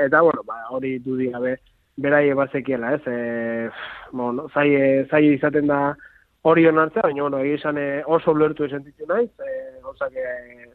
[0.05, 1.59] eta, bueno, ba, hori dudik gabe
[1.97, 3.03] berai bazekiela, ez?
[3.07, 3.71] E,
[4.13, 4.69] bueno, zai,
[5.11, 5.97] zai izaten da
[6.43, 10.71] hori onartzea, baina bueno, esan e, oso ulertu esan ditu naiz, e, gauzak e,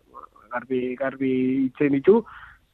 [0.51, 1.31] garbi, garbi
[1.65, 2.21] itzen ditu,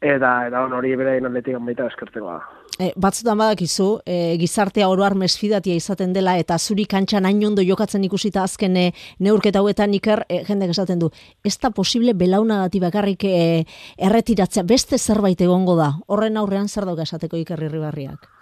[0.03, 2.41] eta eta on hori bere inaldetik baita eskertzeko da.
[2.81, 8.03] E, batzutan badakizu, e, gizartea oroar mesfidatia izaten dela eta zuri kantxan hain ondo jokatzen
[8.09, 8.85] ikusita azken e,
[9.19, 11.11] neurketa hauetan iker e, jendek esaten du.
[11.45, 13.63] Ez da posible belaunagati bakarrik e,
[13.97, 15.93] erretiratzea, beste zerbait egongo da.
[16.07, 18.32] Horren aurrean zer dauka esateko ikerri ribarriak?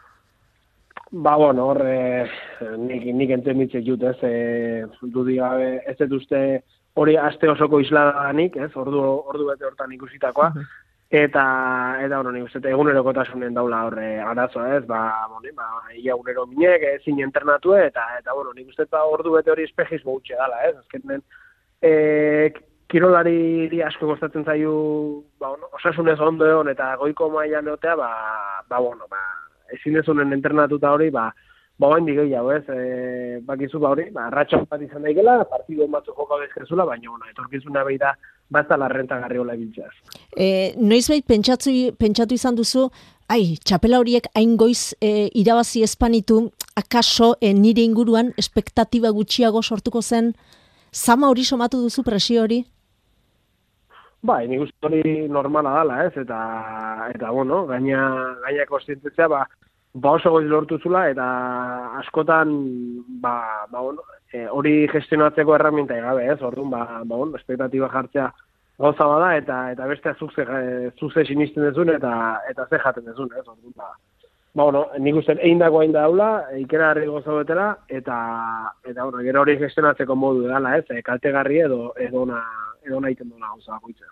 [1.11, 2.29] Ba, bueno, horre,
[2.79, 6.39] nik, nik enten mitze jut, ez, e, dudi gabe, ez dut uste
[6.95, 10.53] hori aste osoko isladanik, ez, ordu, ordu bete hortan ikusitakoa,
[11.11, 11.41] Eta,
[11.99, 16.85] eta, bueno, nik uste, egunerokotasunen daula horre arazoa ez, ba, bone, ba, ia egunero minek,
[17.01, 20.77] ezin internatu, eta, eta, bueno, nik uste, ba, ordu bete hori espejismo utxe dala, ez,
[20.79, 21.19] azkenen,
[21.83, 21.91] e,
[22.87, 24.71] kirolari asko gostatzen zaiu,
[25.35, 28.11] ba, bueno, osasunez ondo egon, eta goiko maia neotea, ba,
[28.71, 29.19] ba, bueno, ba,
[29.77, 31.29] ezin dezunen internatuta hori, ba,
[31.79, 35.87] ba, bain digei hau, ez, e, bakizu, ba, hori, ba, ratxo bat izan daigela, partidu
[35.91, 38.13] batzu joko bezkezula, baina, bueno, etorkizuna behi da,
[38.51, 39.91] basta la renta garriola biltzaz.
[40.35, 42.89] E, noiz behit pentsatu, pentsatu izan duzu,
[43.31, 46.43] ai, txapela horiek hain goiz e, irabazi espanitu,
[46.75, 50.33] akaso e, nire inguruan espektatiba gutxiago sortuko zen,
[50.91, 52.65] zama hori somatu duzu presio hori?
[54.21, 55.01] Ba, nik uste hori
[55.33, 56.37] normala dala, ez, eta,
[57.09, 58.01] eta bueno, gaina,
[58.43, 59.47] gaina konstientzia, ba,
[59.93, 61.25] ba oso goiz lortu zula, eta
[62.03, 62.53] askotan,
[63.23, 63.33] ba,
[63.71, 68.29] ba bueno, e, hori gestionatzeko erraminta egabe, ez, orduan, ba, ba bueno, espektatiba jartzea
[68.81, 70.45] gauza bada, eta eta beste zuze,
[70.99, 72.13] zuze sinisten dezun, eta,
[72.49, 73.89] eta ze jaten dezun, ez, orduan, ba,
[74.53, 78.17] ba, bueno, nik uste egin dago hain da daula, ikera harri goza betela, eta,
[78.85, 82.45] eta, bueno, gero hori gestionatzeko modu edala, ez, e, kaltegarri edo, edo na,
[82.85, 84.09] edo nahi tendona gauza bakoitzea.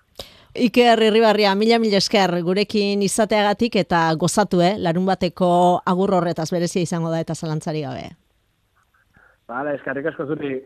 [0.66, 4.74] Iker Irribarria, mila mila esker gurekin izateagatik eta gozatu, eh?
[4.78, 5.52] larun bateko
[5.86, 8.10] agur horretaz berezia izango da eta zalantzari gabe.
[9.50, 10.60] Bale, eskarrik asko zuri.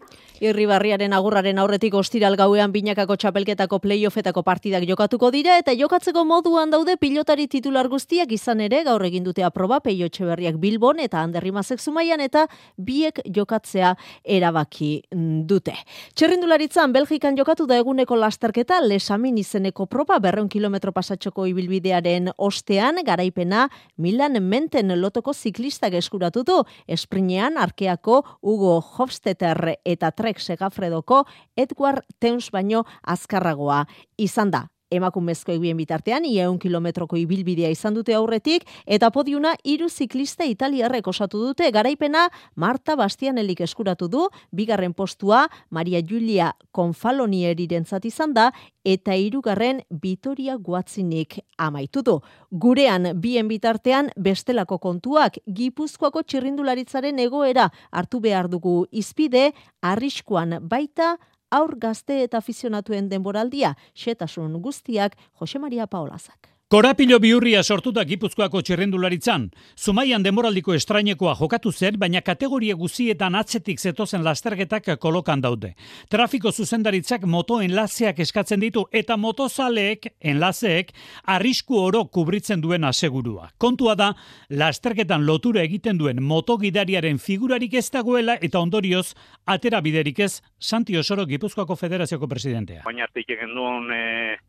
[0.43, 6.97] Irribarriaren agurraren aurretik ostiral gauean binakako txapelketako playoffetako partidak jokatuko dira eta jokatzeko moduan daude
[6.99, 12.19] pilotari titular guztiak izan ere gaur egin dute aproba peio berriak Bilbon eta Anderrimazek zumaian
[12.19, 13.93] eta biek jokatzea
[14.25, 15.03] erabaki
[15.47, 15.77] dute.
[16.15, 23.69] Txerrindularitzan Belgikan jokatu da eguneko lasterketa lesamin izeneko proba berreun kilometro pasatxoko ibilbidearen ostean garaipena
[23.95, 31.23] Milan menten lotoko ziklistak eskuratutu esprinean arkeako Hugo Hofstetter eta Trek Segafredoko
[31.55, 33.85] Edward Teuns baino azkarragoa.
[34.17, 40.45] Izan da emakumezko egien bitartean, iaun kilometroko ibilbidea izan dute aurretik, eta podiuna hiru ziklista
[40.47, 48.51] italiarrek osatu dute, garaipena Marta Bastianelik eskuratu du, bigarren postua Maria Julia Confalonieriren izan da,
[48.83, 52.19] eta hirugarren Vitoria Guatzinik amaitu du.
[52.51, 58.85] Gurean bien bitartean bestelako kontuak Gipuzkoako txirrindularitzaren egoera hartu behar dugu.
[58.91, 61.17] Izpide, arriskuan baita
[61.59, 66.52] aur gazte eta afizionatuen denboraldia, xetasun guztiak Jose Maria Paolazak.
[66.73, 69.43] Korapilo biurria sortuta Gipuzkoako txerrendularitzan.
[69.77, 75.75] Zumaian demoraldiko estrainekoa jokatu zen, baina kategoria guzietan atzetik zetozen lastergetak kolokan daude.
[76.09, 80.89] Trafiko zuzendaritzak moto enlazeak eskatzen ditu eta motozaleek, enlazeek,
[81.35, 83.51] arrisku oro kubritzen duen asegurua.
[83.61, 84.09] Kontua da,
[84.49, 89.11] lastergetan lotura egiten duen motogidariaren figurarik ez dagoela eta ondorioz,
[89.45, 92.81] atera biderik ez, Santi Osoro Gipuzkoako Federazioko presidentea.
[92.89, 93.91] Baina artik egin duen...
[93.93, 94.39] E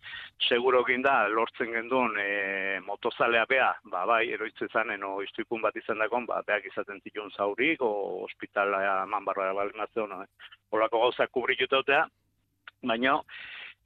[0.48, 6.02] segurokin da, lortzen gendun e, motozalea bea, ba, bai, eroitze zanen, o istuipun bat izan
[6.02, 10.52] dakon, ba, beak izaten zituen zaurik, o ospitala eman barra balimatzen, no, eh?
[10.74, 12.04] Olako gauzak kubri juteutea,
[12.82, 13.18] baina,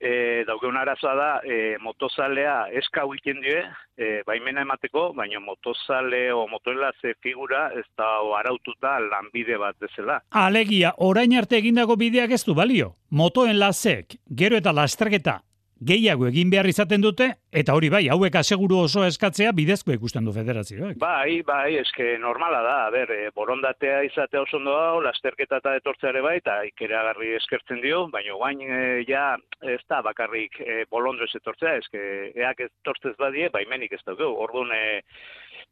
[0.00, 3.58] e, daukeun arazoa da, e, motozalea eska huiken die,
[3.98, 10.20] e, baimena emateko, baina motozale o motoenlaze figura ez da araututa lanbide bat bezala.
[10.30, 12.94] Alegia, orain arte egindago bideak ez du balio.
[13.10, 15.40] Motoenlazek, gero eta lasterketa,
[15.80, 20.32] gehiago egin behar izaten dute, eta hori bai, hauek aseguru oso eskatzea bidezko ikusten du
[20.34, 20.98] federazioak.
[20.98, 25.76] Bai, bai, eske normala da, a ber, e, borondatea izatea oso ondo da, lasterketa eta
[25.78, 30.84] etortzea ere bai, eta ikeragarri eskertzen dio, baina guain e, ja ez da bakarrik e,
[30.90, 35.02] bolondrez etortzea, eske eak etortzez badie, baimenik ez dugu, orduan e,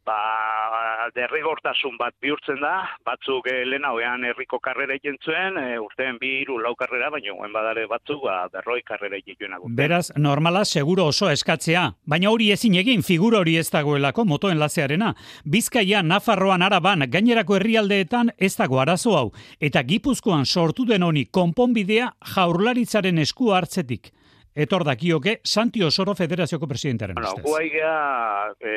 [0.07, 2.75] ba, derrigortasun bat bihurtzen da,
[3.07, 7.35] batzuk eh, lehena hoean herriko karrera egin zuen, e, urtean bi hiru lau karrera, baina
[7.35, 12.79] hoen badare batzuk ba, berroi karrera egin Beraz, normala seguro oso eskatzea, baina hori ezin
[12.81, 15.13] egin figura hori ez dagoelako motoen lazearena.
[15.45, 19.27] Bizkaia, Nafarroan, Araban, gainerako herrialdeetan ez dago arazo hau,
[19.61, 24.13] eta Gipuzkoan sortu den honi konponbidea jaurlaritzaren esku hartzetik
[24.57, 27.45] Etor dakioke Santi Osoro Federazioko presidentearen bueno, ustez.
[27.45, 28.71] Guaia e,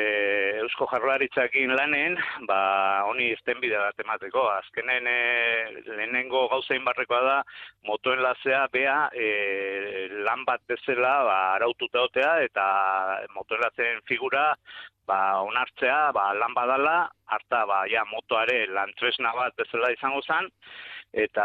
[0.60, 2.58] Eusko Jarlaritzakin lanen, ba,
[3.08, 4.42] honi izten bide bat emateko.
[4.58, 5.16] Azkenen e,
[5.86, 7.38] lehenengo gauzein barrekoa da,
[7.88, 9.30] motoen lazea bea e,
[10.28, 12.66] lan bat bezala ba, araututa otea eta
[13.32, 14.50] motoen lazeen figura
[15.06, 16.96] ba, onartzea ba, lan badala,
[17.26, 20.50] harta ba, ja, motoare lan tresna bat bezala izango zen,
[21.12, 21.44] eta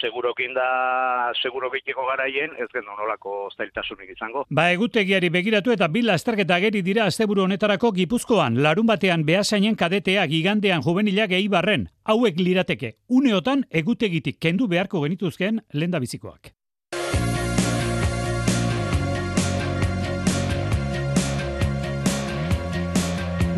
[0.00, 4.46] segurokin da segurokitiko garaien ez gendu nolako zailtasunik izango.
[4.50, 10.26] Ba egutegiari begiratu eta bila esterketa geri dira asteburu honetarako Gipuzkoan, larun batean behasainen kadetea
[10.26, 16.00] gigandean juvenilak eibarren, hauek lirateke, uneotan egutegitik kendu beharko genituzken lenda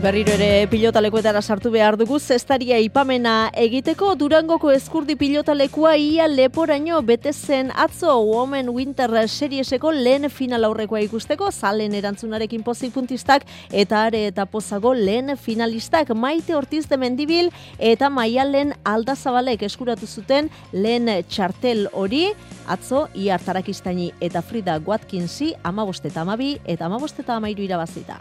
[0.05, 7.33] Berriro ere pilotalekuetara sartu behar dugu, zestaria ipamena egiteko Durangoko eskurdi pilotalekua ia leporaino bete
[7.33, 14.27] zen atzo Women Winter Serieseko lehen final aurrekoa ikusteko, zalen erantzunarekin pozik puntistak eta are
[14.27, 17.49] eta pozago lehen finalistak maite ortiz de mendibil
[17.79, 22.27] eta maialen aldazabalek eskuratu zuten lehen txartel hori,
[22.69, 28.21] atzo iartarakistaini eta Frida Watkinsi amabosteta amabi eta amabosteta amairu irabazita.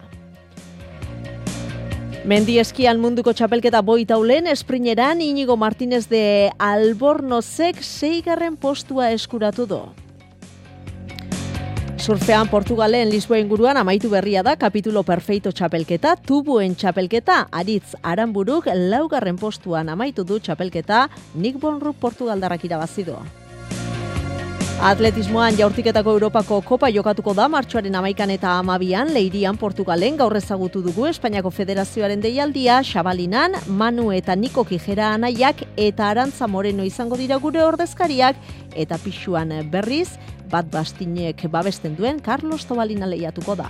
[2.23, 9.81] Mendi eskian munduko txapelketa boitaulen, esprineran Inigo Martinez de Albornozek seigarren postua eskuratu du.
[11.99, 19.35] Surfean Portugalen Lisboa inguruan amaitu berria da kapitulo perfeito txapelketa, tubuen txapelketa, aritz aranburuk laugarren
[19.35, 23.19] postuan amaitu du txapelketa, Nick Bonrup Portugaldarrak irabazidu.
[24.81, 31.05] Atletismoan jaurtiketako Europako kopa jokatuko da martxoaren amaikan eta amabian leirian Portugalen gaur ezagutu dugu
[31.07, 37.63] Espainiako Federazioaren deialdia Xabalinan, Manu eta Niko Kijera anaiak eta Arantza Moreno izango dira gure
[37.63, 38.35] ordezkariak
[38.75, 40.09] eta pixuan berriz
[40.51, 43.69] bat bastinek babesten duen Carlos Tobalina lehiatuko da.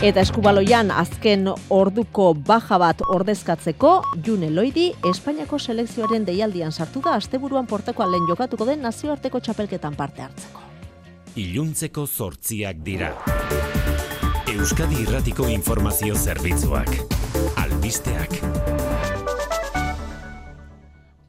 [0.00, 1.42] Eta eskubaloian azken
[1.76, 3.90] orduko baja bat ordezkatzeko,
[4.24, 10.24] June Loidi, Espainiako selekzioaren deialdian sartu da asteburuan porteko alen jokatuko den nazioarteko txapelketan parte
[10.24, 10.64] hartzeko.
[11.36, 13.12] Iluntzeko zortziak dira.
[14.48, 16.96] Euskadi Irratiko Informazio Zerbitzuak.
[17.60, 18.40] Albisteak.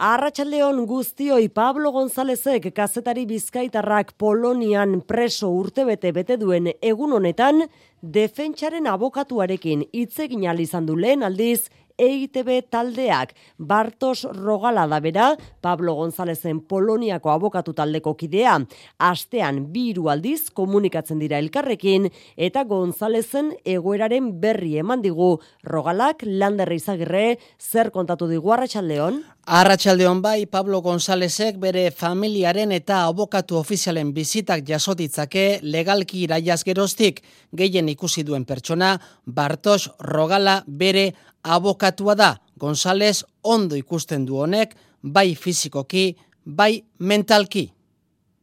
[0.02, 7.62] Arratxaldeon guztioi Pablo Gonzálezek kazetari bizkaitarrak Polonian preso urtebete bete duen egun honetan,
[8.02, 10.96] defentsaren abokatuarekin hitz egin izan du.
[10.96, 15.32] Lehen aldiz EITB taldeak Bartos Rogala da bera,
[15.62, 18.58] Pablo Gonzalezen Poloniako abokatu taldeko kidea,
[19.00, 25.34] astean biru aldiz komunikatzen dira elkarrekin, eta Gonzalezen egoeraren berri eman digu.
[25.64, 29.22] Rogalak landerri izagirre, zer kontatu digu Arratxaldeon?
[29.52, 37.90] Arratxaldeon bai, Pablo Gonzalezek bere familiaren eta abokatu ofizialen bizitak jasotitzake legalki iraiaz geroztik, gehien
[37.90, 38.94] ikusi duen pertsona,
[39.26, 41.12] Bartos Rogala bere
[41.44, 42.36] abokatua da.
[42.60, 46.16] González ondo ikusten du honek, bai fizikoki,
[46.46, 47.72] bai mentalki.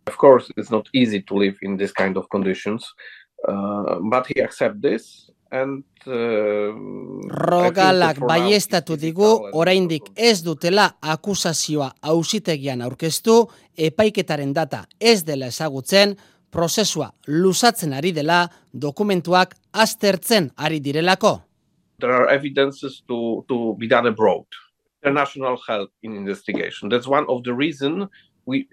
[0.06, 2.94] Of course, it's not easy to live in this kind of conditions,
[3.46, 6.12] uh, but he accept this and uh,
[7.28, 13.40] Rogalak baiestatu digu oraindik ez dutela akusazioa auzitegian aurkeztu
[13.78, 16.16] epaiketaren data ez dela ezagutzen
[16.50, 21.38] prozesua luzatzen ari dela dokumentuak aztertzen ari direlako
[21.98, 24.46] there are evidences to, to be done abroad.
[25.02, 26.88] International help in investigation.
[26.88, 28.08] That's one of the reasons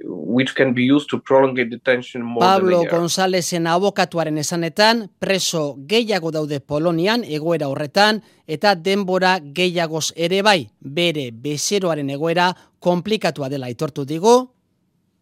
[0.03, 6.61] which can be used to prolongate detention more Pablo González abokatuaren esanetan, preso gehiago daude
[6.61, 14.47] Polonian egoera horretan, eta denbora gehiagoz ere bai, bere bezeroaren egoera komplikatua dela aitortu digu.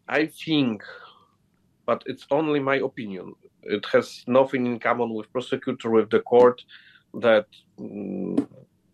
[0.08, 0.84] I think,
[1.84, 3.34] but it's only my opinion,
[3.64, 6.62] it has nothing in common with prosecutor, with the court,
[7.20, 7.46] that
[7.78, 8.46] mm,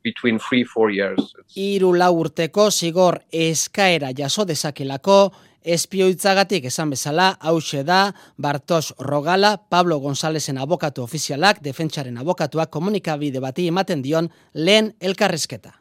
[0.02, 1.34] between 3-4 years.
[1.56, 10.00] Iru lau urteko zigor eskaera jaso dezakelako, espioitzagatik esan bezala, hause da, Bartos Rogala, Pablo
[10.00, 15.79] Gonzálezen abokatu ofizialak, defentsaren abokatuak komunikabide bati ematen dion lehen elkarrezketa.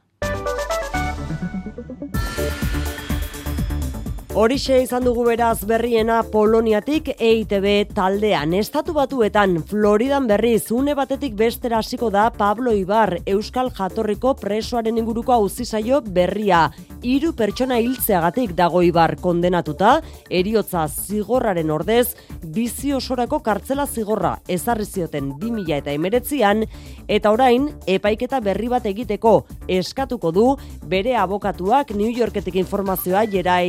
[4.40, 8.54] Horixe izan dugu beraz berriena Poloniatik EITB taldean.
[8.56, 15.34] Estatu batuetan, Floridan berriz, une batetik bestera hasiko da Pablo Ibar, Euskal Jatorriko presoaren inguruko
[15.36, 16.70] auzisaio berria.
[17.04, 19.98] Hiru pertsona hiltzeagatik dago Ibar kondenatuta,
[20.32, 26.64] eriotza zigorraren ordez, bizi osorako kartzela zigorra ezarri zioten 2000 eta emeretzian,
[27.12, 29.36] eta orain, epaiketa berri bat egiteko
[29.68, 30.48] eskatuko du
[30.88, 33.60] bere abokatuak New Yorketik informazioa jera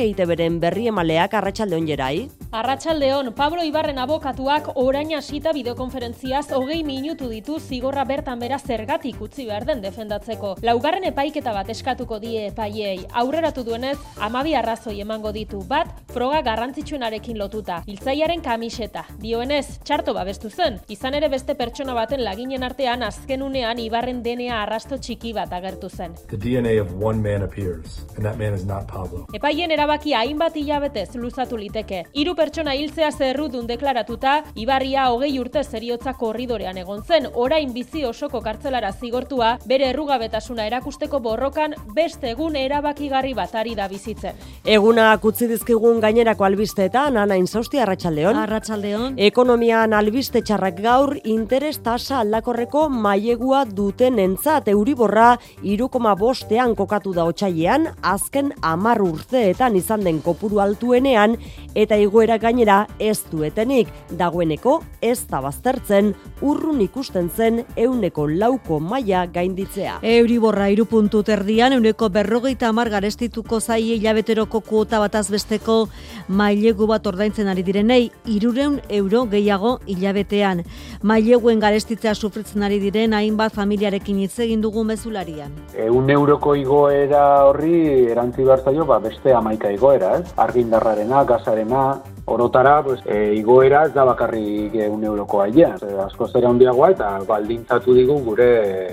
[0.00, 2.30] EITB-ren berri emaleak arratsalde onjerai.
[2.56, 9.44] Arratsaldeon Pablo Ibarren abokatuak orain hasita bideokonferentziaz hogei minutu ditu zigorra bertan bera zergatik utzi
[9.46, 10.56] behar den defendatzeko.
[10.66, 13.04] Laugarren epaiketa bat eskatuko die epaiei.
[13.22, 17.82] Aurreratu duenez, amabi arrazoi emango ditu bat, froga garrantzitsuenarekin lotuta.
[17.86, 19.04] Hiltzaiaren kamiseta.
[19.20, 20.80] Dioenez, txarto babestu zen.
[20.88, 25.92] Izan ere beste pertsona baten laginen artean azken unean Ibarren denea arrasto txiki bat agertu
[25.92, 26.16] zen.
[26.32, 29.26] The DNA of one man appears, and that man is not Pablo.
[29.36, 32.02] Epaien erabaki hainbat hilabetez luzatu liteke.
[32.12, 38.42] Hiru pertsona hiltzea zerrudun deklaratuta, Ibarria hogei urte zeriotza korridorean egon zen, orain bizi osoko
[38.44, 44.36] kartzelara zigortua, bere errugabetasuna erakusteko borrokan beste egun erabakigarri bat ari da bizitzen.
[44.68, 48.36] Egunak utzi dizkigun gainerako albisteetan, ana insausti arratsaldeon.
[48.42, 49.16] Arratsaldeon.
[49.30, 55.30] Ekonomian albiste txarrak gaur interes tasa aldakorreko mailegua duten entzat euriborra
[55.62, 61.36] irukoma bostean kokatu da otxaiean, azken amar urteetan izan den kopuru altuenean,
[61.74, 69.26] eta igoera gainera ez duetenik, dagoeneko ez da baztertzen, urrun ikusten zen euneko lauko maila
[69.30, 69.98] gainditzea.
[70.02, 75.88] Euriborra irupuntu terdian, euneko berrogeita amar garestituko zai hilabeteroko kuota bataz besteko
[76.28, 80.64] mailegu bat ordaintzen ari direnei, irureun euro gehiago hilabetean.
[81.02, 85.52] Maileguen garestitzea sufritzen ari diren hainbat familiarekin hitz egin dugu mezularian.
[85.74, 90.32] Eun euroko igoera horri erantzi behar zaio, ba, beste amaika igoera, ez?
[90.36, 92.00] Argindarrarena, gazarena,
[92.30, 95.74] orotara, pues, e, igoera ez da bakarrik eun euroko aia.
[95.82, 98.48] E, asko zera handiagoa eta baldintzatu digu gure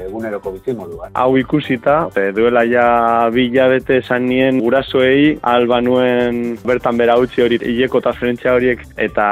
[0.08, 1.12] eguneroko bizimodua.
[1.14, 2.88] Hau ikusita, e, duela ja
[3.34, 9.28] bilabete esan nien gurasoei alba nuen bertan bera utzi hori hileko transferentzia horiek eta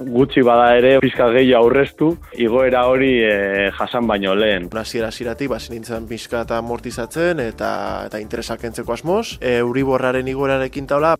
[0.00, 4.70] gutxi bada ere pizka gehi aurreztu igoera hori e, jasan baino lehen.
[4.82, 7.72] Hasiera hasieratik ba nintzen pizka eta amortizatzen eta
[8.08, 11.14] eta interesak entzeko asmoz, e, Euriborraren igoerarekin taula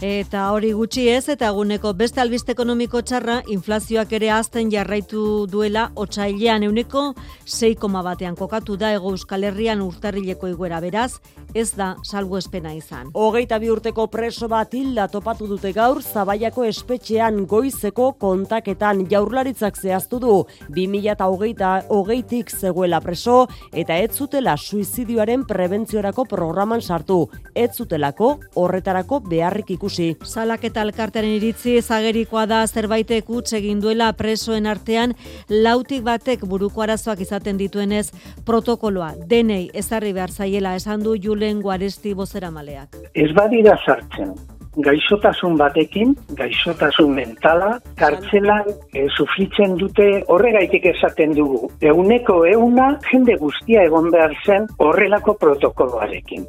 [0.00, 5.90] Eta hori gutxi ez, eta eguneko beste albiste ekonomiko txarra, inflazioak ere azten jarraitu duela,
[5.92, 6.62] otsailean.
[6.64, 7.02] Euneko
[7.44, 11.18] 6,1 batean kokatu da ego euskal herrian urtarrileko iguera beraz,
[11.52, 13.10] ez da salgu espena izan.
[13.12, 19.04] Hogeita bi urteko preso bat hilda topatu dute gaur, zabaiako espetxean goizeko kontaketan.
[19.10, 20.38] Jaurlaritzak zehaztu du,
[20.72, 23.42] 2000 hogeita hogeitik zegoela preso,
[23.76, 30.16] eta ez zutela suizidioaren prebentziorako programan sartu, ez zutelako horretarako beharrik ikusi ikusi.
[30.24, 30.84] Salak eta
[31.20, 35.14] iritzi zagerikoa da zerbaitek utz egin duela presoen artean
[35.48, 38.10] lautik batek buruko arazoak izaten dituenez
[38.46, 42.96] protokoloa denei ezarri behar zaiela esan du Julen Guaresti bozera maleak.
[43.14, 44.34] Ez badira sartzen,
[44.76, 48.64] gaixotasun batekin, gaixotasun mentala, kartzelan
[48.94, 51.70] e, sufritzen dute horregaitik esaten dugu.
[51.80, 56.46] Euneko euna jende guztia egon behar zen horrelako protokoloarekin.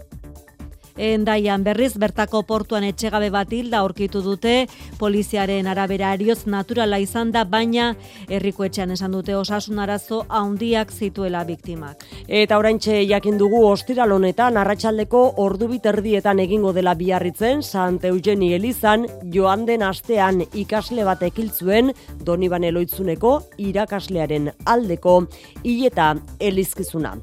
[0.98, 4.68] Endaian berriz bertako portuan etxegabe bat hilda aurkitu dute,
[5.00, 7.96] poliziaren arabera arioz naturala izan da, baina
[8.30, 12.06] herriko etxean esan dute osasun arazo handiak zituela biktimak.
[12.28, 19.06] Eta oraintxe jakin dugu ostiral honetan arratsaldeko ordu biterdietan egingo dela biarritzen Sant Eugeni Elizan
[19.34, 21.92] joan den astean ikasle bat ekiltzuen
[22.26, 25.16] Doniban Eloitzuneko irakaslearen aldeko
[25.64, 27.16] hileta elizkizuna.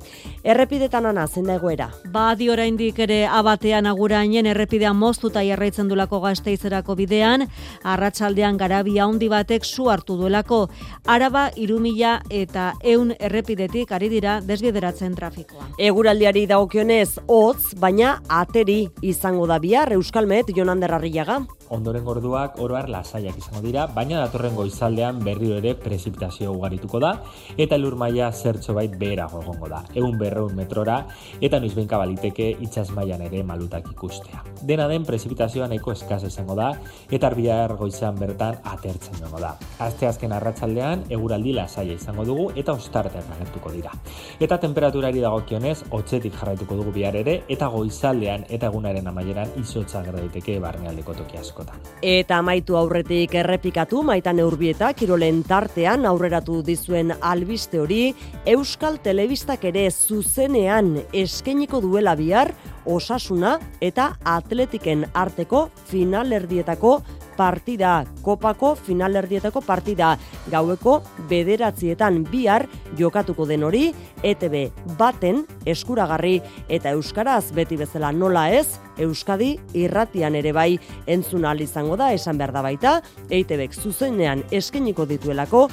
[0.45, 1.91] Errepidetan ana zen egoera.
[2.12, 3.25] Badi oraindik ere
[3.59, 7.48] abatean agurainen errepidean moztuta jarraitzen dulako gazteizerako bidean,
[7.82, 10.68] arratsaldean garabia handi batek su hartu duelako.
[11.06, 15.72] Araba irumila eta eun errepidetik ari dira desbideratzen trafikoa.
[15.76, 21.40] Eguraldiari dagokionez hotz, baina ateri izango da bihar Euskalmet Jonander Arriaga.
[21.68, 27.12] Ondoren gorduak oroar lasaiak izango dira, baina datorren goizaldean berriro ere prezipitazio ugarituko da
[27.59, 29.82] eta lur maila zertxo bait beherago egongo da.
[29.94, 31.02] Egun berreun metrora
[31.40, 34.44] eta noizbenka baliteke itsas mailan ere malutak ikustea.
[34.62, 36.70] Dena den prezipitazioa nahiko eskaz izango da
[37.11, 39.55] eta arbihar goizan bertan atertzen dugu da.
[39.84, 43.92] Azte azken arratsaldean eguraldi lasaia izango dugu eta ostarteak agertuko dira.
[44.40, 50.59] Eta temperaturari dagokionez hotzetik jarraituko dugu bihar ere eta goizaldean eta egunaren amaieran izotza daiteke
[50.62, 51.80] barnealdeko toki asko askotan.
[52.03, 58.14] Eta amaitu aurretik errepikatu maitan eurbieta kirolen tartean aurreratu dizuen albiste hori
[58.46, 62.53] Euskal Telebistak ere zuzenean eskeniko duela bihar
[62.89, 66.99] osasuna eta atletiken arteko finalerdietako
[67.39, 70.16] partida, kopako finalerdietako partida,
[70.51, 70.99] gaueko
[71.30, 72.66] bederatzietan bihar
[72.99, 73.93] jokatuko den hori,
[74.26, 74.57] ETB
[74.99, 76.41] baten eskuragarri.
[76.68, 82.38] Eta Euskaraz beti bezala nola ez, Euskadi irratian ere bai entzun ahal izango da esan
[82.38, 82.94] behar da baita,
[83.30, 85.68] EITBek zuzenean eskeniko dituelako,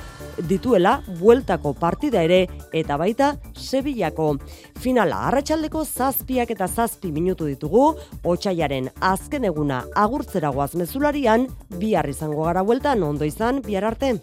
[0.49, 4.36] dituela bueltako partida ere eta baita Sevillako.
[4.82, 11.47] Finala, arratsaldeko zazpiak eta zazpi minutu ditugu, otxaiaren azken eguna agurtzeragoaz mezularian,
[11.80, 14.15] bihar izango gara bueltan, ondo izan, bihar arte.